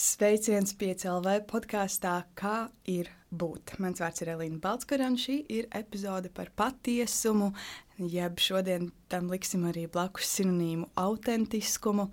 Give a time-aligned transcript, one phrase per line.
[0.00, 3.74] Sveiciens PCLV podkāstā Kā ir būt.
[3.84, 7.50] Mans vārds ir Elīna Balskara, un šī ir epizode par patiesumu,
[8.00, 12.06] jeb šodien tam liksim arī blakus sinonīmu autentiskumu.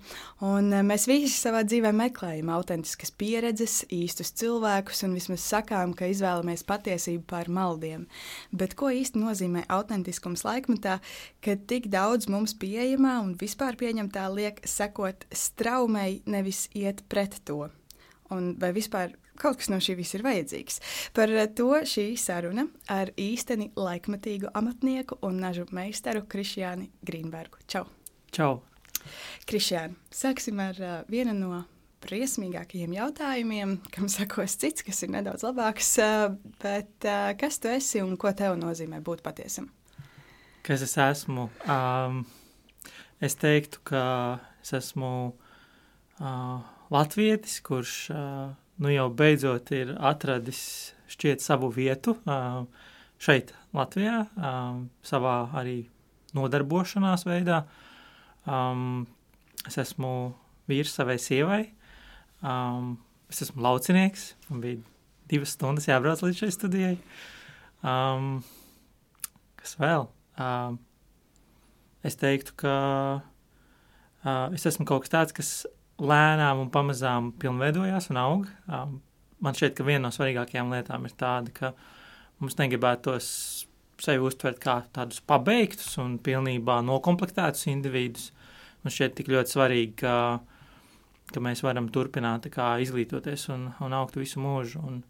[0.44, 6.10] Un eh, mēs visi savā dzīvē meklējam autentiskas pieredzes, īstus cilvēkus, un vismaz sakām, ka
[6.12, 8.04] izvēlamies patiesību pār maldiem.
[8.52, 10.98] Bet ko īsti nozīmē autentiskums laikmetā,
[11.40, 17.70] kad tik daudz mums pieejamā un vispār pieņemtā liek sekot straumei, nevis iet pret to?
[18.34, 20.80] Un vai vispār kaut kas no šī viss ir vajadzīgs.
[21.16, 27.62] Par to šī saruna ar īsteni laikmatīgu amatnieku un nažu meistaru Krišjāni Grīnbergu.
[27.70, 27.86] Čau!
[28.34, 28.58] Čau!
[29.48, 31.62] Krišjāni, sāksim ar uh, vienu no
[32.04, 35.94] briesmīgākajiem jautājumiem, kam sakos cits, kas ir nedaudz labāks.
[36.02, 39.70] Uh, bet uh, kas tu esi un ko tev nozīmē būt patiesam?
[40.66, 41.48] Kas es esmu?
[41.64, 42.24] Um,
[43.24, 44.02] es teiktu, ka
[44.60, 46.58] es esmu uh,
[46.94, 47.94] latvietis, kurš
[48.78, 50.60] nu jau beidzot ir atradis
[51.10, 52.16] šķiet savu vietu
[53.18, 54.22] šeit, Latvijā,
[55.04, 55.82] savā arī
[56.36, 57.64] nodarbošanās veidā.
[59.68, 60.12] Es esmu
[60.70, 61.64] vīrs savai sievai,
[63.28, 64.80] es esmu laucinieks, man bija
[65.28, 66.96] divas stundas jābrauc līdz šai studijai.
[69.58, 70.08] Kas vēl?
[72.08, 72.74] Es teiktu, ka
[74.54, 75.50] es esmu kaut kas tāds, kas
[75.98, 78.50] lēnām un pamazām pilnveidojās un aug.
[79.38, 81.72] Man šķiet, ka viena no svarīgākajām lietām ir tāda, ka
[82.42, 83.28] mums negribētos
[84.02, 88.30] sevi uztvert kā tādus pabeigtus un pilnībā nokomplektētus individus.
[88.84, 90.14] Man šķiet tik ļoti svarīgi, ka,
[91.32, 94.82] ka mēs varam turpināt kā, izglītoties un, un augt visu mūžu.
[94.86, 95.00] Un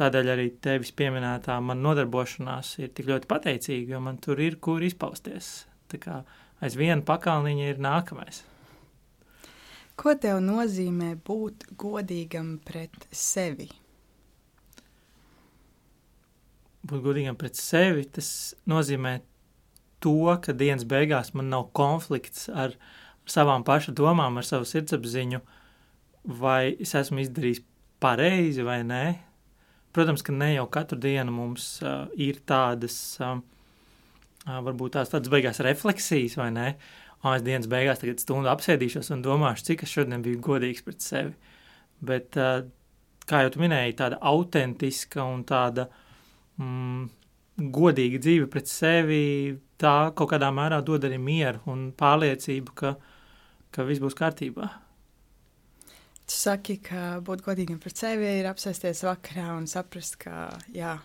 [0.00, 4.84] tādēļ arī tevis pieminētā man nodarbošanās ir tik ļoti pateicīga, jo man tur ir kur
[4.84, 5.64] izpausties.
[5.88, 6.20] Tā kā
[6.64, 8.44] aizvien pakalniņa ir nākamais.
[9.96, 13.70] Ko tev nozīmē būt godīgam pret sevi?
[16.86, 18.28] Būt godīgam pret sevi, tas
[18.68, 19.14] nozīmē
[20.04, 22.76] to, ka dienas beigās man nav konflikts ar,
[23.26, 25.40] savām paša domām, ar savu sirdsapziņu,
[26.44, 27.64] vai es esmu izdarījis
[28.02, 29.02] pareizi vai nē.
[29.96, 33.40] Protams, ka ne jau katru dienu mums uh, ir tādas, uh,
[34.44, 39.24] varbūt tās tādas beigās refleksijas vai nē, oh, es dienas beigās tagad stundu apsēdīšos un
[39.24, 41.34] domāšu, cik es šodien biju godīgs pret sevi.
[42.06, 42.66] Bet, uh,
[43.26, 45.88] kā jau tu minēji, tāda autentiska un tāda
[46.60, 47.06] mm,
[47.56, 52.96] godīga dzīve pret sevi, tā kaut kādā mērā dod arī mieru un pārliecību, ka,
[53.72, 54.68] ka viss būs kārtībā.
[56.26, 60.96] Tu saki, ka būt godīgam pret sevi ir apsēsties vakarā un saprast, ka jā,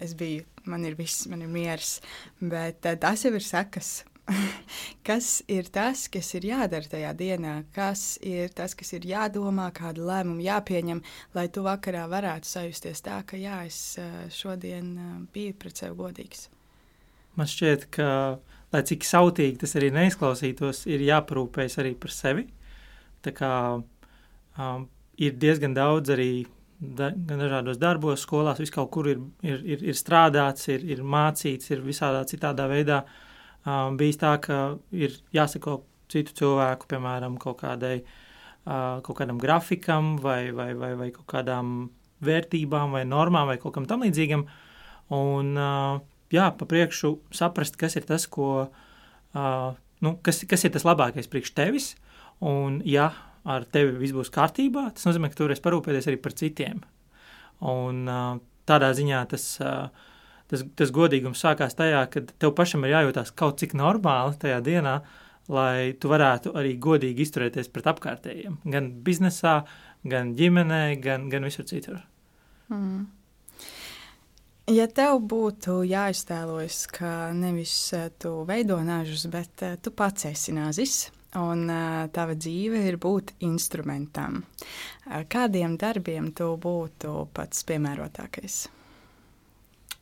[0.00, 1.98] es biju, man ir viss, man ir miers,
[2.40, 4.02] bet tas jau ir sekas
[5.08, 10.06] kas ir tas, kas ir jādara tajā dienā, kas ir tas, kas ir jādomā, kādu
[10.08, 11.02] lēmumu jāpieņem,
[11.36, 13.98] lai tu vakarā varētu sajusties tā, ka jā, es
[14.34, 14.92] šodien
[15.34, 16.48] biju pret sevi godīgs.
[17.38, 18.08] Man šķiet, ka,
[18.74, 22.48] lai cik sautīgi tas arī neizklausītos, ir jāparūpējas arī par sevi.
[23.24, 24.88] Tā kā um,
[25.20, 26.30] ir diezgan daudz arī
[26.80, 31.70] da, dažādos darbos, skolās, vis kaut kur ir, ir, ir, ir strādāts, ir, ir mācīts,
[31.70, 33.26] ir visādā citādā veidā uh,
[33.66, 34.58] um, bijis tā, ka
[34.94, 41.10] ir jāsako citu cilvēku, piemēram, kaut, kādai, uh, kaut kādam grafikam vai, vai, vai, vai
[41.14, 41.90] kaut kādām
[42.24, 44.44] vērtībām vai normām vai kaut kam tam līdzīgam.
[45.16, 46.02] Un, uh,
[46.34, 49.70] jā, pa priekšu saprast, kas ir tas, ko, uh,
[50.04, 51.94] nu, kas, kas ir tas labākais priekš tevis.
[52.40, 53.10] Un, ja
[53.44, 56.82] ar tevi viss būs kārtībā, tas nozīmē, ka tu varēsi parūpēties arī par citiem.
[57.70, 58.38] Un uh,
[58.68, 59.88] tādā ziņā tas uh,
[60.50, 64.98] tas, tas godīgums sākās tajā, ka tev pašam ir jājūtās kaut cik normāli tajā dienā,
[65.50, 68.60] lai tu varētu arī godīgi izturēties pret apkārtējiem.
[68.70, 69.60] Gan biznesā,
[70.06, 72.02] gan ģimenē, gan, gan visur citur.
[72.70, 73.08] Mm.
[74.70, 80.54] Ja tev būtu jāiztēlojas, ka nevis eh, tu veido nāžus, bet uh, tu pats esi
[80.54, 81.08] nāzis,
[81.40, 84.44] un uh, tava dzīve ir būt instrumentam,
[85.32, 88.68] kādiem darbiem tu būtu pats piemērotākais?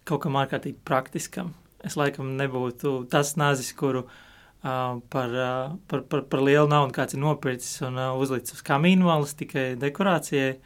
[0.09, 1.53] Kaut kam ārkārtīgi praktiskam.
[1.85, 7.15] Es laikam nebūtu tas nazis, kuru uh, par, uh, par, par, par lielu naudu kāds
[7.15, 10.57] ir nopircis un uh, uzlicis uz kamīnu malas tikai dekorācijai.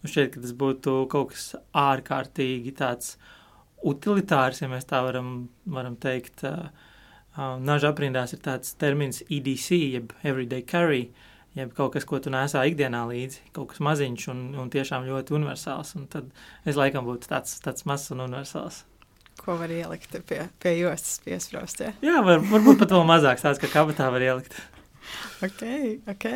[0.00, 3.16] Man šķiet, ka tas būtu kaut kas ārkārtīgi tāds
[3.86, 6.46] utilitārs, ja mēs tā varam, varam teikt.
[6.46, 6.70] Uh,
[7.36, 9.68] uh, Naža aprindās ir tāds termins EDC,
[9.98, 11.10] jeb everyday carry,
[11.56, 15.36] jeb kaut kas, ko tu nesā ikdienā līdzi, kaut kas maziņš un, un tiešām ļoti
[15.38, 15.94] universāls.
[15.98, 16.28] Un tad
[16.68, 18.84] es laikam būtu tāds, tāds mazs un universāls.
[19.40, 21.82] Ko var ielikt pie, pie jostas piesprāst?
[21.84, 21.92] Ja?
[22.04, 24.56] Jā, var, varbūt pat vēl mazāks tāds, ka kabatā var ielikt.
[25.46, 25.62] ok,
[26.10, 26.26] ok.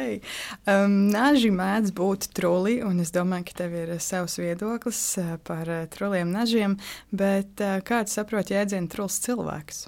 [0.69, 5.69] Um, naži mēdz būt truli, un es domāju, ka tev ir savs viedoklis uh, par
[5.69, 6.76] uh, truliem nažiem,
[7.11, 9.87] bet uh, kāds saprot jēdzienu truls cilvēks?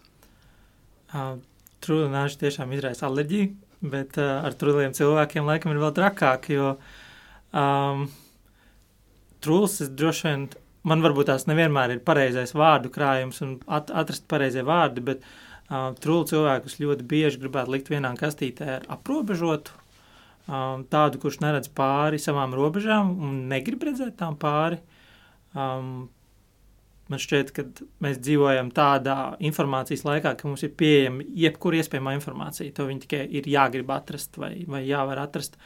[1.13, 1.37] Uh,
[1.85, 3.53] truli naži tiešām izraisa alerģiju,
[3.83, 6.75] bet uh, ar truliem cilvēkiem laikam ir vēl trakāk, jo
[7.51, 8.07] um,
[9.43, 10.49] truls es droši vien,
[10.87, 15.41] man varbūt tās nevienmēr ir pareizais vārdu krājums un at, atrast pareizie vārdi, bet uh,
[15.73, 19.73] Trūlu cilvēkus ļoti bieži gribētu likt vienā kastītē ar aprobežotu,
[20.93, 24.81] tādu, kurš neredz pāri savām robežām un negrib redzēt tām pāri.
[25.55, 26.11] Um,
[27.11, 27.65] man šķiet, ka
[28.05, 32.75] mēs dzīvojam tādā informācijas laikā, ka mums ir pieejama jebkura iespējamā informācija.
[32.77, 35.59] To viņi tikai ir jāgrib atrast vai, vai jāvar atrast.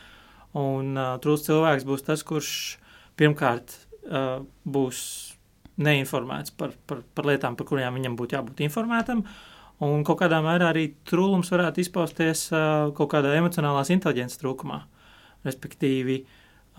[0.57, 2.51] Un uh, trūls cilvēks būs tas, kurš
[3.21, 3.77] pirmkārt
[4.09, 5.03] uh, būs
[5.77, 9.23] neinformēts par, par, par lietām, par kurām viņam būtu jābūt informētam.
[9.85, 14.81] Un kaut kādā mērā arī trūkums varētu izpausties uh, kaut kādā emocionālās inteliģences trūkumā.
[15.45, 16.23] Respektīvi,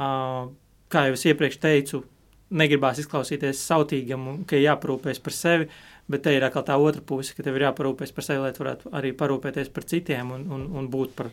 [0.01, 0.47] uh,
[0.89, 2.01] kā jau es iepriekš teicu,
[2.49, 5.67] negribās izklausīties sautīgam un ka jāparūpēs par sevi,
[6.07, 8.63] bet te ir atkal tā otra puse, ka tev ir jāparūpēs par sevi, lai tu
[8.63, 11.31] varētu arī parūpēties par citiem un, un, un būt par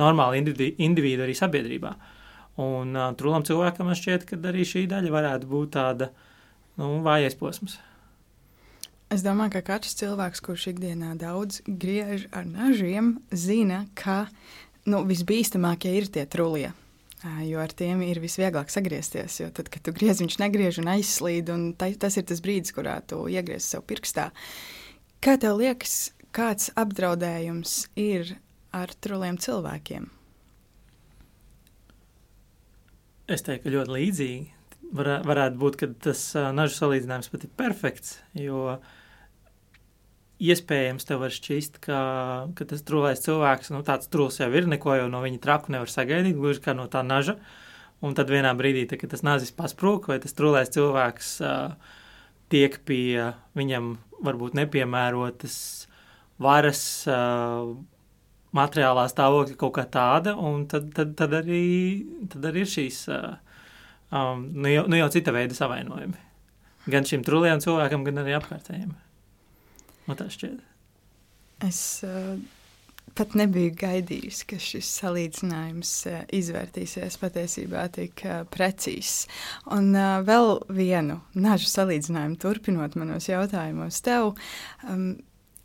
[0.00, 1.94] normālu individu, arī sabiedrībā.
[2.62, 6.10] Un uh, trūlam cilvēkam man šķiet, ka arī šī daļa varētu būt tāda
[6.80, 7.76] nu, vājais posms.
[9.12, 14.24] Es domāju, ka katrs cilvēks, kurš ikdienā daudz griež ar nažiem, zina, ka
[14.88, 16.72] nu, visbīstamākie ir tie trulie.
[17.24, 19.38] Jo ar tiem ir visvieglāk sagriezties.
[19.40, 22.74] Jo tad, kad tu griez, viņš negriež un aizslīd, un ta, tas ir tas brīdis,
[22.76, 24.28] kurā tu iegriez sev pirkstā.
[25.24, 28.36] Kā tev liekas, kāds apdraudējums ir
[28.76, 30.10] ar truliem cilvēkiem?
[33.32, 34.44] Es teiktu, ļoti līdzīgi.
[34.96, 38.92] Var, varētu būt, ka tas uh, nažu salīdzinājums pat ir perfekts, jo uh,
[40.42, 42.00] iespējams, tev var šķist, ka,
[42.56, 45.90] ka tas trūlais cilvēks, nu, tāds trūls jau ir, neko jau no viņa traku nevar
[45.92, 47.38] sagaidīt, gluži kā no tā naža.
[48.04, 51.94] Un tad vienā brīdī, tā, kad tas nazis pasprūk, vai tas trūlais cilvēks uh,
[52.52, 53.94] tiek pie viņam
[54.26, 55.56] varbūt nepiemērotas
[56.44, 57.72] varas uh,
[58.56, 61.64] materiālā stāvokļa kaut kā tāda, un tad, tad, tad, arī,
[62.32, 63.64] tad arī ir šīs, uh,
[64.12, 66.20] um, nu, jau, nu jau cita veida savainojumi.
[66.92, 68.92] Gan šim trūlajam cilvēkam, gan arī apkārtējiem.
[70.06, 70.60] Man tā šķiet.
[71.66, 72.36] Es uh,
[73.16, 79.24] pat nebiju gaidījis, ka šis salīdzinājums uh, izvērtīsies patiesībā tik uh, precīzs.
[79.74, 84.34] Un uh, vēl vienu nažu salīdzinājumu turpinot manos jautājumos tev,
[84.86, 85.10] um,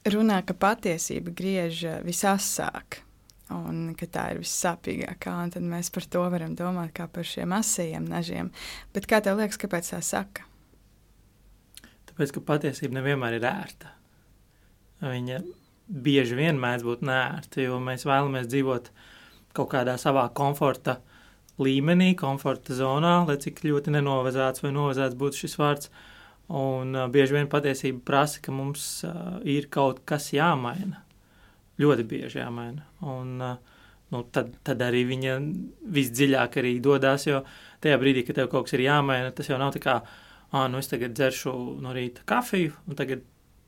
[0.08, 3.04] runā, ka patiesība griež visasāk.
[3.52, 7.52] Un ka tā ir vissāpīgākā, un tad mēs par to varam domāt kā par šiem
[7.52, 8.54] asajiem nažiem.
[8.96, 10.48] Bet kā tev liekas, kāpēc tā saka?
[12.08, 13.92] Tāpēc, ka patiesība nevienmēr ir ērta
[15.02, 15.42] viņa
[15.92, 18.92] bieži vien mēdz būt nērta, jo mēs vēlamies dzīvot
[19.58, 21.00] kaut kādā savā komforta
[21.62, 25.92] līmenī, komforta zonā, lai cik ļoti nenovazāts vai novazāts būtu šis vārds.
[26.52, 31.00] Un uh, bieži vien patiesība prasa, ka mums uh, ir kaut kas jāmaina.
[31.80, 32.84] Ļoti bieži jāmaina.
[33.08, 35.38] Un, uh, nu, tad, tad arī viņa
[35.96, 37.44] visdziļāk arī dodas, jo
[37.84, 40.02] tajā brīdī, kad tev kaut kas ir jāmaina, tas jau nav tā kā,
[40.52, 41.54] ah, nu es tagad dzeršu
[41.84, 43.24] no rīta kafiju, un tagad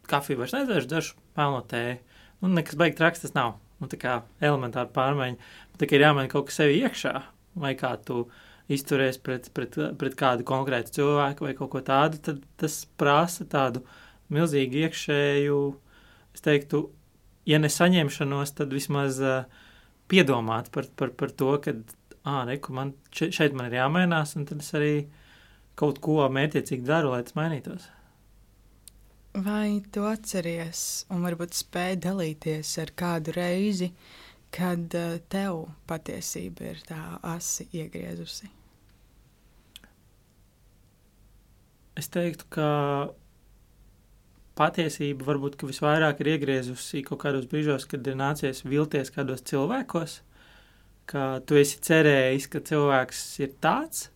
[0.10, 2.00] kafiju vairs nedzeršu, dzeršu pelno tēju.
[2.44, 3.58] Nu, nekas beigas traks tas nav.
[3.80, 5.52] Nu, tā kā elementāra pārmaiņa.
[5.80, 7.14] Tā kā ir jāmaina kaut kas sevi iekšā,
[7.60, 8.26] vai kā tu
[8.72, 13.83] izturies pret, pret, pret kādu konkrētu cilvēku vai kaut ko tādu, tad tas prasa tādu
[14.33, 15.57] milzīgu iekšēju,
[16.33, 16.86] es teiktu,
[17.50, 19.44] ja ne saņemšanos, tad vismaz uh,
[20.12, 21.76] piedomāt par, par, par to, ka,
[22.24, 24.94] ah, reku, man šeit man ir jāmainās, un tad es arī
[25.80, 27.90] kaut ko mērķiecīgi daru, lai tas mainītos.
[29.33, 33.87] Vai tu atceries un varbūt spēj dalīties ar kādu reizi,
[34.54, 38.52] kad uh, tev patiesība ir tā asi iegriezusi?
[41.97, 42.68] Es teiktu, ka
[44.57, 50.19] patiesība varbūt visvairāk ir iegriezusi kaut kādos brīžos, kad ir nācies vilties kādos cilvēkos,
[51.09, 54.11] ka tu esi cerējis, ka cilvēks ir tāds,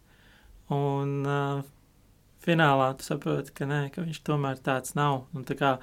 [0.69, 1.65] un uh,
[2.47, 5.25] finālā tu saproti, ka, nē, ka viņš tomēr tāds nav.
[5.35, 5.77] Un tā kā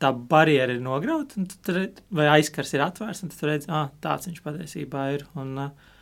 [0.00, 4.44] tā barjera ir nograuta, redz, vai aizkars ir atvērts, un tu redz, ah, tāds viņš
[4.44, 5.26] patiesībā ir.
[5.40, 5.96] Un, uh,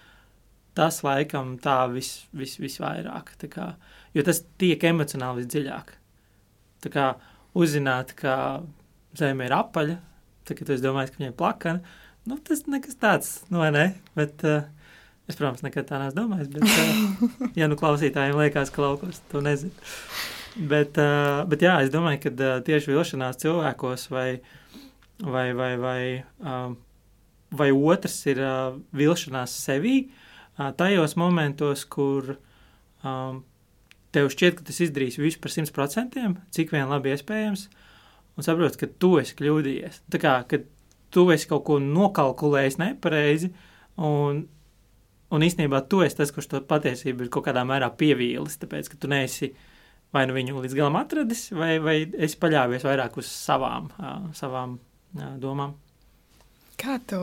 [0.78, 3.72] tas laikam tā vis, vis, visvairāk, tā kā,
[4.14, 5.94] jo tas tiek emocionāli visdziļāk.
[6.84, 7.06] Tā kā
[7.58, 8.34] uzzināt, ka
[9.18, 9.98] zeme ir apaļa,
[10.46, 11.96] tā kā tu esi domājis, ka viņai plakana,
[12.30, 13.86] nu, tas nekas tāds, nu, vai ne?
[14.18, 14.68] Bet, uh,
[15.28, 19.44] Es, protams, nekad tā neesmu domājis, bet, uh, ja nu klausītājiem liekas, ka laukos to
[19.44, 19.88] nezinu.
[20.58, 24.28] Bet, uh, bet jā, es domāju, ka uh, tieši vilšanās cilvēkos vai,
[25.20, 26.00] vai, vai, vai
[26.40, 26.72] uh,
[27.50, 32.36] vai otrs ir uh, vilšanās sevī, uh, tajos momentos, kur
[33.04, 33.42] um,
[34.14, 37.68] tev šķiet, ka tas izdarīs visu par 100%, cik vien labi iespējams,
[38.36, 40.02] un saproti, ka tu esi kļūdījies.
[40.12, 40.62] Tā kā, ka
[41.14, 43.52] tu esi kaut ko nokalkulējis nepareizi,
[43.96, 44.44] un,
[45.34, 49.00] un īstenībā tu esi tas, kurš to patiesību ir kaut kādā mērā pievīlis, tāpēc, ka
[49.00, 49.52] tu neesi
[50.14, 54.78] vai nu viņu līdz galam atradis, vai, vai esi paļāvies vairāk uz savām, uh, savām
[54.78, 55.74] uh, domām.
[56.80, 57.20] Kā tu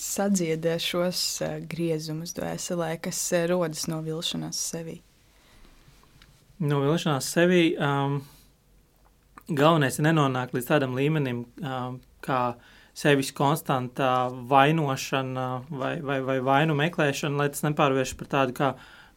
[0.00, 4.98] sadziedē šos uh, griezumus dvēselē, kas uh, rodas no vilšanās sevī?
[6.66, 8.18] No vilšanās sevī um,
[9.46, 12.56] galvenais ir nenonākt līdz tādam līmenim, um, kā
[12.96, 18.70] sevis konstantā vainošana vai, vai, vai vainu meklēšana, lai tas nepārvērš par tādu kā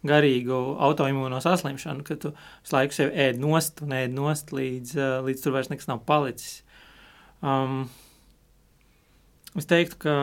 [0.08, 5.16] garīgu autoimūno saslimšanu, ka tu visu laiku sevi ēd nost un ēd nost līdz, uh,
[5.28, 6.62] līdz tur vairs nekas nav palicis.
[7.40, 7.88] Um,
[9.58, 10.16] Es teiktu, ka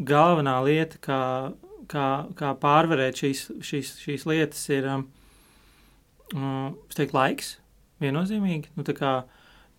[0.00, 1.20] galvenā lieta, kā,
[1.90, 2.06] kā,
[2.38, 5.04] kā pārvarēt šīs, šīs, šīs lietas, ir um,
[6.34, 7.56] um teiktu, laiks.
[8.00, 8.72] Viennozīmīgi.
[8.78, 8.86] Nu,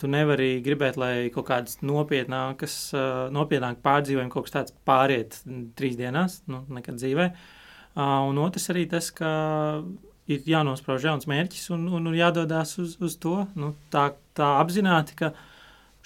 [0.02, 5.38] tu nevari gribēt, lai kaut kādas nopietnākas, uh, nopietnāk pārdzīvojumi, kaut kas tāds pāriet
[5.78, 7.32] trīs dienās, nu, nekad dzīvē.
[7.92, 9.30] Uh, un otrs arī tas, ka
[10.32, 15.18] ir jānosprauž jauns mērķis un, un, un jādodas uz, uz to nu, tā, tā apzināti,
[15.20, 15.34] ka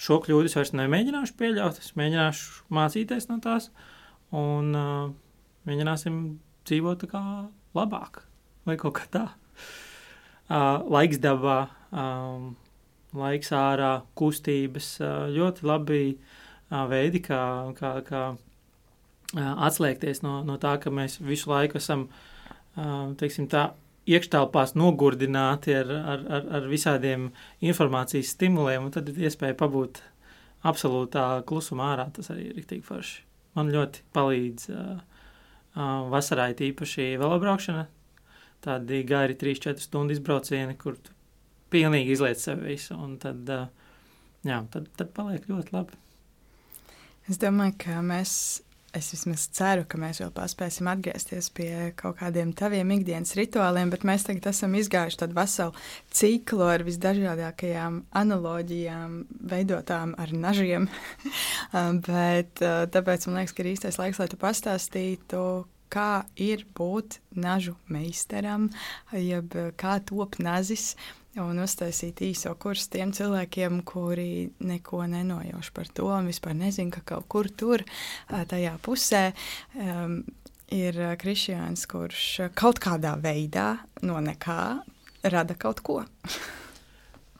[0.00, 1.80] šo kļūdu es vairs nemēģināšu pieļaut.
[1.80, 3.70] Es mēģināšu mācīties no tās
[4.36, 5.08] un uh,
[5.68, 6.20] mēģināsim
[6.66, 7.22] dzīvot kā
[7.76, 8.24] labāk
[8.66, 9.26] vai kaut kā tā.
[10.46, 11.58] Uh, laiks dabā,
[11.90, 12.52] um,
[13.20, 14.96] laiks ārā, kustības,
[15.32, 16.02] ļoti labi
[16.90, 17.40] veidi, kā,
[17.78, 18.22] kā, kā
[19.36, 22.06] atslēgties no, no tā, ka mēs visu laiku esam,
[23.20, 23.68] teiksim tā,
[24.06, 27.30] iekštelpās nogurdināti ar, ar, ar, ar visādiem
[27.64, 30.00] informācijas stimuliem, un tad ir iespēja pabūt
[30.66, 32.06] absolūtā klusumā ārā.
[32.14, 33.20] Tas arī ir rīktīgi forši.
[33.58, 37.86] Man ļoti palīdz uh, uh, vasarai tīpaši velobraukšana.
[38.66, 41.15] Tādi gari 3-4 stundu izbraucieni, kur tu
[41.72, 43.48] pilnīgi izliec sevi visu, un tad,
[44.46, 45.98] jā, tad, tad paliek ļoti labi.
[47.26, 48.36] Es domāju, ka mēs
[48.96, 54.06] es vismaz ceru, ka mēs vēl paspēsim atgriezties pie kaut kādiem taviem ikdienas rituāliem, bet
[54.08, 55.84] mēs tagad esam izgājuši tādu veselu
[56.16, 59.18] ciklu ar visdažādākajām analoģijām,
[59.52, 60.88] veidotām ar nažiem.
[62.06, 65.42] Bet tāpēc man liekas, ka ir īstais laiks, lai tu pastāstītu,
[65.92, 68.70] kā ir būt nažu meistaram,
[69.12, 70.94] jeb kā top nazis
[71.42, 77.04] un uztaisīt īso kursu tiem cilvēkiem, kuri neko nenojauš par to un vispār nezina, ka
[77.14, 77.84] kaut kur tur,
[78.28, 79.24] tajā pusē,
[79.80, 80.20] um,
[80.72, 83.76] ir kristiāns, kurš kaut kādā veidā
[84.06, 84.62] no nekā
[85.26, 86.00] rada kaut ko.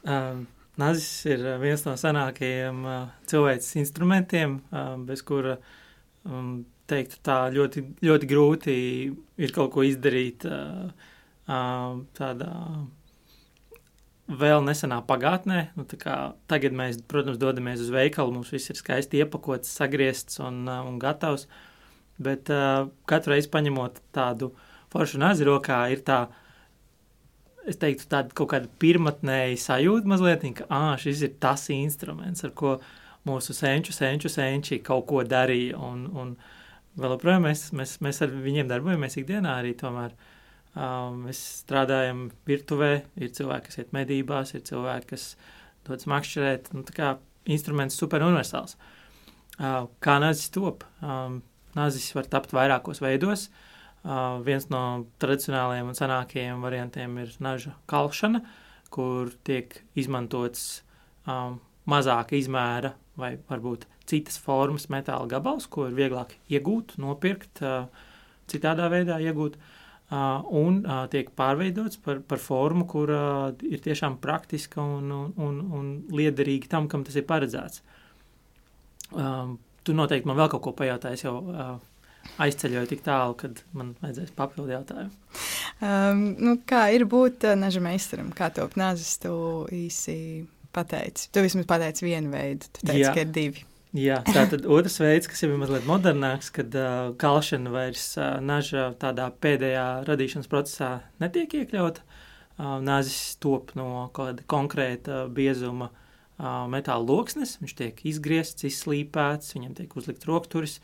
[0.03, 0.45] um.
[0.77, 5.55] Nazis ir viens no senākajiem uh, cilvēces instrumentiem, uh, bez kura
[6.21, 8.75] um, teikt, tā ļoti, ļoti grūti
[9.41, 10.91] ir kaut ko izdarīt uh,
[11.49, 12.51] uh, tādā
[14.27, 15.59] vēl nesenā pagātnē.
[15.77, 20.83] Nu, tagad mēs, protams, dodamies uz veikalu, mums viss ir skaisti iepakots, sagriezts un, uh,
[20.87, 21.47] un gatavs.
[22.19, 24.51] Bet uh, katru reizi paņemot tādu
[24.91, 26.25] foršu nazi rokā, ir tā,
[27.67, 32.55] es teiktu, tāda kaut kāda pirmotnēja sajūta mazliet, ka ah, šis ir tas instruments, ar
[32.57, 32.77] ko
[33.27, 35.79] mūsu senču, senču, senči kaut ko darīja.
[35.83, 36.33] Un, un
[36.99, 40.15] vēl joprojām mēs, mēs, mēs ar viņiem darbojamies ikdienā arī tomēr.
[40.15, 40.33] Uh,
[40.77, 45.23] Um, mēs strādājam virtuvē, ir cilvēki, kas iet medībās, ir cilvēki, kas
[45.87, 46.69] dodas makšķerēt.
[46.75, 47.07] Nu, tā kā
[47.49, 48.75] instruments super universāls.
[49.57, 50.83] Uh, kā nazis top?
[51.01, 51.39] Um,
[51.73, 53.47] nazis var tapt vairākos veidos.
[54.05, 54.81] Uh, viens no
[55.23, 58.43] tradicionālajiem un senākajiem variantiem ir naža kalšana,
[58.93, 60.83] kur tiek izmantots
[61.25, 61.57] um,
[61.89, 67.89] mazāka izmēra vai varbūt citas formas metāla gabals, ko ir vieglāk iegūt, nopirkt, uh,
[68.51, 69.57] citādā veidā iegūt.
[69.57, 69.73] Uh,
[70.09, 70.79] un
[71.11, 73.11] tiek pārveidots par, par formu, kur
[73.67, 77.81] ir tiešām praktiska un, un, un liederīga tam, kam tas ir paredzēts.
[79.83, 81.35] Tu noteikti man vēl kaut ko pajautāji, jau
[82.43, 85.13] aizceļoju tik tālu, kad man vajadzēs papildu jautājumu.
[85.77, 88.31] Um, nu, kā ir būt naža meistaram?
[88.35, 89.31] Kā top nazis tu
[89.73, 90.17] īsi
[90.75, 91.29] pateici?
[91.33, 93.13] Tu vismaz pateici vienu veidu, tu teici, Jā.
[93.15, 93.65] ka ir divi.
[93.97, 98.35] Jā, tā tad otrs veids, kas jau ir mazliet modernāks, kad uh, kalšana vairs uh,
[98.45, 100.89] naža tādā pēdējā radīšanas procesā
[101.23, 102.03] netiek iekļauta.
[102.57, 109.73] Uh, nāzis top no kāda konkrēta biezuma uh, metāla loksnes, viņš tiek izgriezts, izslīpēts, viņam
[109.79, 110.77] tiek uzlikt rokturis,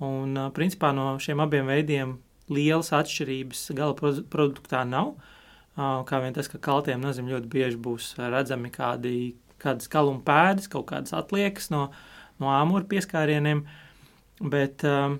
[0.00, 2.16] un uh, principā no šiem abiem veidiem
[2.48, 5.18] lielas atšķirības gala produktā nav.
[5.74, 10.72] Uh, kā vien tas, ka kaltiem nazim ļoti bieži būs redzami kādi, kādas kaluma pēdas,
[10.72, 12.02] kaut kādas atliekas no uh,
[12.42, 13.64] no āmura pieskārieniem.
[14.40, 15.18] bet um,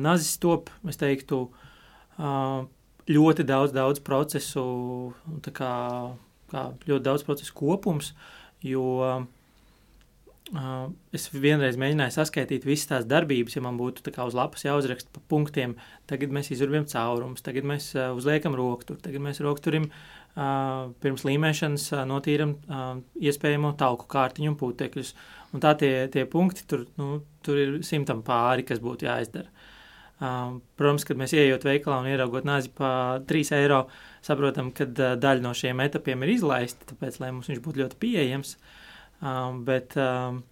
[0.00, 1.44] nazis top, es teiktu,
[2.18, 2.62] uh,
[3.10, 4.64] ļoti daudz, daudz procesu,
[5.52, 5.74] kā,
[6.52, 8.12] kā ļoti daudz procesu kopums,
[8.64, 9.22] jo uh,
[11.14, 15.76] es vienreiz mēģināju saskaitīt visas tās darbības, ja man būtu uz lapas jāuzraksta pa punktiem.
[16.10, 21.90] Tagad mēs izurbjam caurumus, tagad mēs uh, uzliekam rokturu, tagad mēs rokturim uh, pirms līmēšanas
[22.08, 22.54] notīram
[23.20, 25.12] iespējamo tauku kārtiņu un putekļus.
[25.52, 29.52] Un tā tie, tie punkti, tur, nu, tur ir simtam pāri, kas būtu jāizdara.
[30.22, 33.80] Uh, protams, kad mēs ieejot veikalā un ieraugot nāzi pa 3 eiro,
[34.22, 37.98] saprotam, ka uh, daļa no šiem etapiem ir izlaista, tāpēc, lai mums viņš būtu ļoti
[38.04, 38.54] pieejams.
[39.18, 40.44] Um, bet um,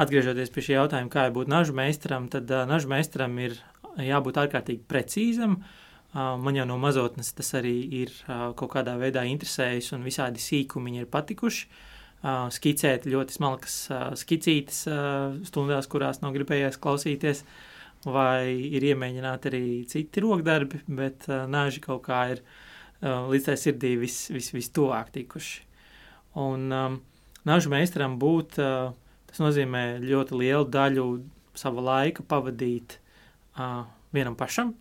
[0.00, 3.58] atgriežoties pie šī jautājuma, kā jābūt nažu meistaram, tad uh, nažu meistaram ir
[4.00, 5.58] jābūt ārkārtīgi precīzam.
[5.60, 11.04] Uh, man jau no mazotnes tas arī ir kaut kādā veidā interesējis un visādi sīkumiņi
[11.04, 11.66] ir patikuši.
[12.54, 13.74] Skicēt ļoti smalkas
[14.18, 14.80] skicītes
[15.46, 17.44] stundās, kurās nav gribējies klausīties,
[18.08, 22.42] vai ir iemēģināti arī citi rokdarbi, bet nāži kaut kā ir
[23.04, 25.68] līdz tai sirdī vis, vis, tuvāk tikuši.
[26.38, 26.98] Un um,
[27.48, 28.90] nāžu meistaram būt, uh,
[29.30, 31.06] tas nozīmē ļoti lielu daļu
[31.58, 32.98] sava laika pavadīt
[33.58, 34.74] uh, vienam pašam,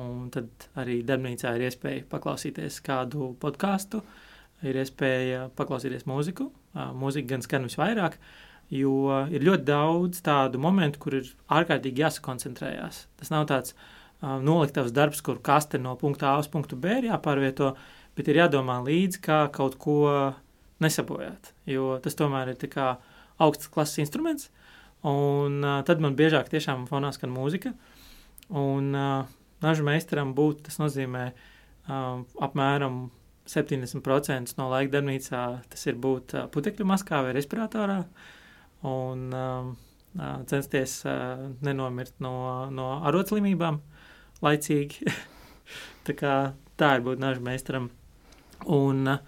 [0.00, 4.02] un tad arī darbnīcā ir iespēja paklausīties kādu podkāstu,
[4.64, 6.48] ir iespēja paklausīties mūziku,
[6.96, 8.16] mūzika gan skan visvairāk,
[8.72, 13.06] jo ir ļoti daudz tādu momentu, kur ir ārkārtīgi jāsakoncentrējās.
[13.20, 17.10] Tas nav tāds uh, noliktavs darbs, kur kaste no punkta A uz punktu B ir
[17.10, 17.74] jāpārvieto,
[18.16, 19.98] bet ir jādomā līdzi, kā kaut ko
[20.82, 22.80] nesabojāt, jo tas tomēr ir
[23.42, 24.50] augsts klases instruments,
[25.02, 27.72] un uh, tad man biežāk tiešām fonā skan mūzika,
[28.48, 29.26] un uh,
[29.64, 33.04] nažu meistaram būt, tas nozīmē uh, apmēram
[33.48, 35.42] 70% no laika darbnīcā
[35.72, 37.98] tas ir būt uh, putekļu maskā vai respiratorā
[38.88, 39.72] un um,
[40.18, 42.34] uh, censties uh, nenomirt no,
[42.70, 43.80] no arotslimībām
[44.42, 45.12] laicīgi.
[46.06, 46.34] tā, kā,
[46.78, 47.90] tā ir būt nažu meistaram.
[48.70, 49.22] Un uh,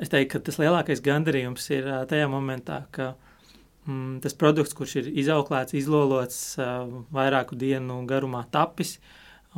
[0.00, 3.12] es teiktu, ka tas lielākais gandarījums ir uh, tajā momentā, ka
[3.86, 8.98] mm, tas produkts, kurš ir izauklēts, izlolots, uh, vairāku dienu garumā tapis,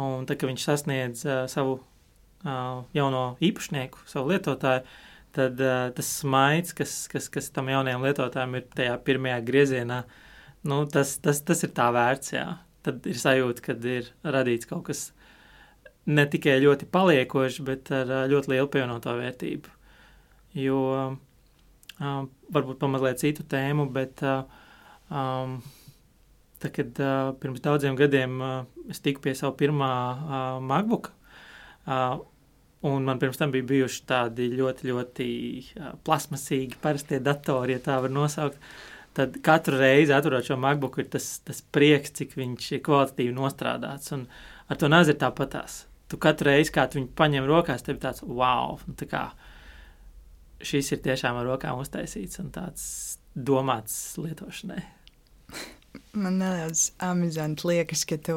[0.01, 1.81] un tad, kad viņš sasniedz uh, savu
[2.43, 4.83] jauno īpašnieku, savu lietotāju,
[5.37, 10.03] tad uh, tas smaids, kas, kas, kas tam jaunajam lietotājam ir tajā pirmajā griezienā,
[10.69, 12.35] nu, tas, tas, tas ir tā vērts.
[12.35, 12.47] Jā.
[12.83, 15.05] Tad ir sajūta, ka ir radīts kaut kas
[16.11, 19.77] ne tikai ļoti paliekošs, bet ar uh, ļoti lielu pievienoto vērtību.
[20.59, 21.15] Jo uh,
[22.53, 24.43] varbūt pamazliet citu tēmu, bet uh,
[25.09, 25.61] um,
[26.63, 28.53] tad, kad uh, pirms daudziem gadiem uh,
[28.91, 31.11] es tiku pie savu pirmā uh, MacBook,
[31.87, 32.21] uh,
[32.83, 35.27] Un man pirms tam bija bijuši tādi ļoti, ļoti
[36.03, 38.59] plasmasīgi, parastie datori, ja tā var nosaukt.
[39.15, 44.11] Tad katru reizi, atverot šo MacBook, ir tas, tas prieks, cik viņš ir kvalitatīvi nostrādāts.
[44.17, 44.25] Un
[44.67, 45.85] ar to nāzi ir tāpatās.
[46.11, 49.23] Tu katru reizi, kad viņu paņem rokās, tev ir tāds wow, tā kā
[50.63, 52.89] šis ir tiešām ar rokām uztaisīts un tāds
[53.37, 54.83] domāts lietošanai.
[56.13, 58.35] Man nedaudz amizanti liekas, ka tu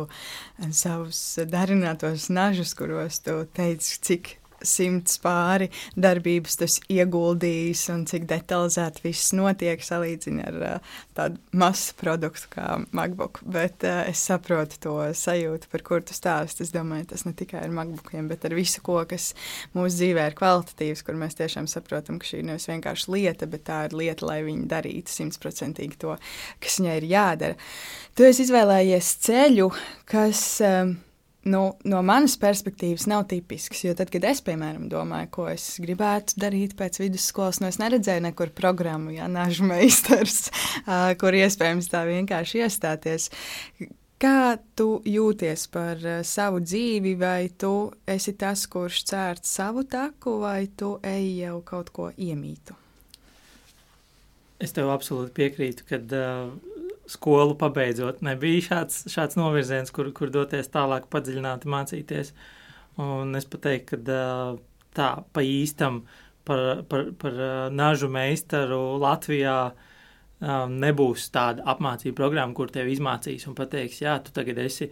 [0.71, 1.19] savus
[1.51, 4.29] darinātos nažus, kuros tu teici, cik
[4.67, 11.95] simts pāri darbības tas ieguldījis un cik detalizēti viss notiek salīdzina ar uh, tādu masu
[11.99, 13.41] produktu kā MacBook.
[13.45, 16.65] Bet uh, es saprotu to sajūtu, par kur tu stāsti.
[16.65, 19.31] Es domāju, tas ne tikai ar MacBookiem, bet ar visu, ko, kas
[19.75, 23.67] mūsu dzīvē ir kvalitatīvs, kur mēs tiešām saprotam, ka šī ir nevis vienkārši lieta, bet
[23.69, 26.17] tā ir lieta, lai viņi darītu simtprocentīgi to,
[26.63, 27.59] kas viņai ir jādara.
[28.15, 29.71] Tu esi izvēlējies ceļu,
[30.11, 30.45] kas.
[30.65, 30.97] Um,
[31.49, 33.83] nu, no manas perspektīvas nav tipisks.
[33.85, 38.25] Jo tad, kad es, piemēram, domāju, ko es gribētu darīt pēc vidusskolas, nu, es neredzēju
[38.27, 40.49] nekur programmu, ja nāžu meistars,
[41.21, 43.29] kur iespējams tā vienkārši iestāties.
[44.21, 50.65] Kā tu jūties par savu dzīvi, vai tu esi tas, kurš cērt savu taku, vai
[50.71, 52.79] tu ej jau kaut ko iemītu?
[54.63, 56.74] Es tev absolūti piekrītu, ka uh,
[57.11, 62.31] skolu pabeidzot, nebija šāds, šāds novirziens, kur, kur doties tālāk, padziļināti mācīties.
[63.01, 64.21] Un es pateiktu, ka
[64.95, 66.03] tā pa īstam
[66.47, 67.41] par, par, par
[67.73, 69.57] nažu meistaru Latvijā
[70.71, 74.89] nebūs tāda apmācība programma, kur tevi izmācīs un pateiks, jā, tu tagad esi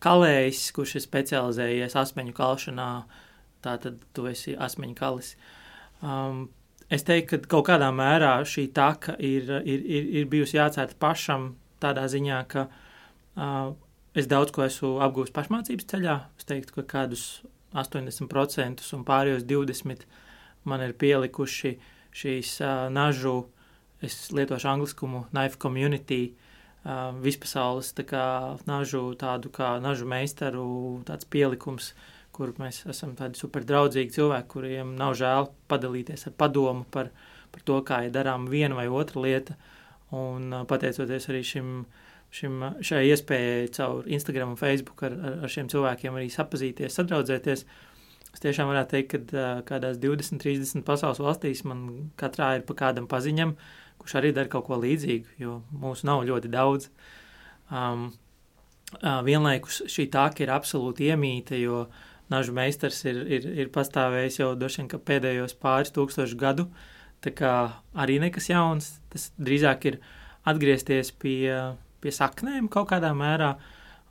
[0.00, 2.90] kalējs, kurš ir specializējies asmeņu kalšanā,
[3.64, 5.34] tā tad tu esi asmeņu kalis.
[6.00, 6.48] Um,
[6.90, 11.52] Es teiktu, ka kaut kādā mērā šī taka ir, ir, ir, ir bijusi jācēta pašam
[11.82, 13.70] tādā ziņā, ka uh,
[14.18, 16.16] es daudz ko esmu apgūlis pašmācības ceļā.
[16.40, 17.24] Es teiktu, ka kādus
[17.78, 20.08] 80% un pārējos 20%
[20.66, 21.76] man ir pielikuši
[22.10, 23.36] šīs uh, nažu,
[24.02, 28.24] es lietošu angliskumu, knife community uh, vispasaules tā kā
[28.66, 30.66] nažu, tādu kā nažu meistaru
[31.06, 31.94] tāds pielikums,
[32.34, 37.10] kur mēs esam tādi super draudzīgi cilvēki, kuriem nav žēl padalīties ar padomu par,
[37.52, 39.56] par to, kā ir darām viena vai otra lieta.
[40.16, 41.68] Un uh, pateicoties arī šim,
[42.34, 47.66] šim, šai iespējai caur Instagram un Facebook ar, ar, ar šiem cilvēkiem arī sapazīties, sadraudzēties,
[48.30, 51.86] es tiešām varētu teikt, ka uh, kādās 20, 30 pasaules valstīs man
[52.18, 53.54] katrā ir pa kādam paziņam,
[54.00, 56.90] kurš arī dara kaut ko līdzīgu, jo mūsu nav ļoti daudz.
[57.70, 58.08] Um,
[58.98, 61.84] uh, vienlaikus šī tāka ir absolūti iemīta, jo
[62.30, 66.68] nažu meistars ir, ir, ir pastāvējis jau droši vien pēdējos pāris tūkstošu gadu.
[67.20, 67.52] Tā kā
[67.92, 70.00] arī nekas jauns, tas drīzāk ir
[70.48, 71.52] atgriezties pie,
[72.00, 73.54] pie saknēm kaut kādā mērā.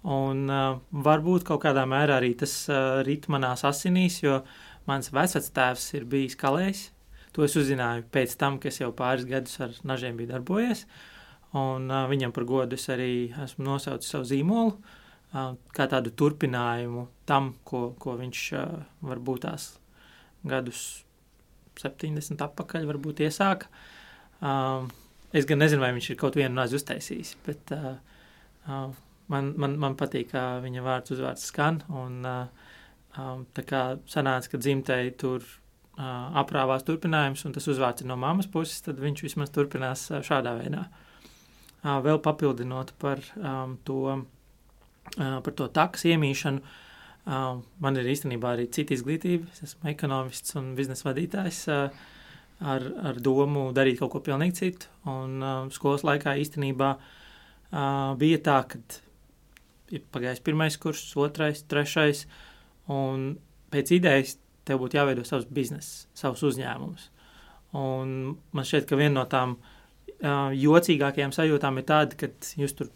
[0.10, 4.38] Un uh, varbūt kaut kādā mērā arī tas uh, rit manās asinīs, jo
[4.88, 6.86] mans vecvectēvs ir bijis kalējs,
[7.38, 10.86] To es uzzināju pēc tam, ka es jau pāris gadus ar nažiem biju darbojies.
[11.54, 14.99] Un, uh, viņam par godu es arī esmu nosaucis savu zīmolu, uh,
[15.32, 18.46] kā tādu turpinājumu tam, ko, ko viņš
[19.06, 19.72] varbūt tās
[20.50, 21.04] gadus
[21.80, 23.70] 70 atpakaļ varbūt iesāka.
[25.30, 27.74] Es gan nezinu, vai viņš ir kaut vienu nazi uztaisījis, bet
[28.66, 31.84] man, man, man patīk, kā viņa vārds uzvārds skan.
[31.94, 32.26] Un,
[33.54, 35.46] tā kā sanāca, ka dzimtei tur
[36.00, 40.88] aprāvās turpinājums, un tas uzvārds ir no mammas puses, tad viņš vismaz turpinās šādā veidā.
[41.84, 44.18] Vēl papildinot par um, to,
[45.18, 46.62] par to takas iemīšanu,
[47.84, 49.50] man ir īstenībā arī cita izglītība.
[49.54, 54.90] Es esmu ekonomists un biznesa vadītājs ar, ar domu darīt kaut ko pilnīgi citu.
[55.10, 55.44] Un
[55.74, 56.94] skolas laikā īstenībā
[58.20, 58.82] bija tā, ka
[59.94, 62.26] ir pagājis pirmais kurs, otrais, trešais,
[62.92, 63.32] un
[63.74, 67.10] pēc idejas tev būtu jāveido savs bizness, savs uzņēmums.
[67.78, 68.14] Un
[68.54, 69.58] man šķiet, ka viena no tām
[70.20, 72.90] jocīgākajām sajūtām ir tāda, ka jūs tur,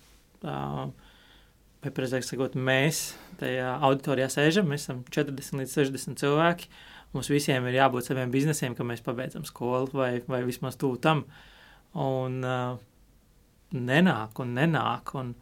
[0.43, 0.89] uh,
[1.83, 3.03] vai precīzāk sakot, mēs
[3.39, 6.71] tajā auditorijā sēžam, mēs esam 40 līdz 60 cilvēki.
[7.13, 11.25] Mums visiem ir jābūt saviem biznesiem, ka mēs pabeidzam skolu vai, vai vismaz tuvu tam.
[11.93, 12.79] Un uh,
[13.73, 15.33] nenāk un nenāk un,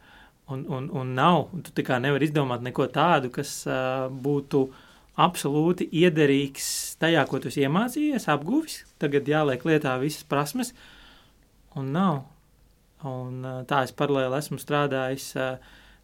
[0.52, 1.46] un, un, un nav.
[1.64, 4.88] Tu tā kā nevar izdomāt neko tādu, kas uh, būtu uh,
[5.20, 8.82] absolūti iederīgs tajā, ko tu iemācījies, apguvis.
[9.02, 10.72] Tagad jāliek lietā visas prasmes,
[11.76, 12.22] un nav.
[13.08, 15.32] Un, tā es paralēli esmu strādājis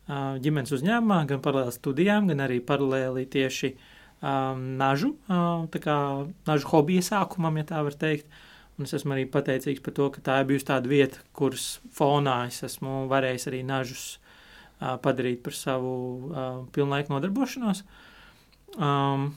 [0.08, 5.96] ģimenes uzņēmumā, gan paralēli studijām, gan arī paralēli tieši um, nažu, tā kā
[6.48, 8.28] nažu hobija sākumam, ja tā var teikt.
[8.78, 12.44] Un es esmu arī pateicīgs par to, ka tā ir bijusi tāda vieta, kuras fonā
[12.46, 15.94] es esmu varējis arī nažus uh, padarīt par savu
[16.30, 17.82] uh, pilnlaiku nodarbošanos.
[17.82, 18.04] Uh,
[18.76, 19.32] Um,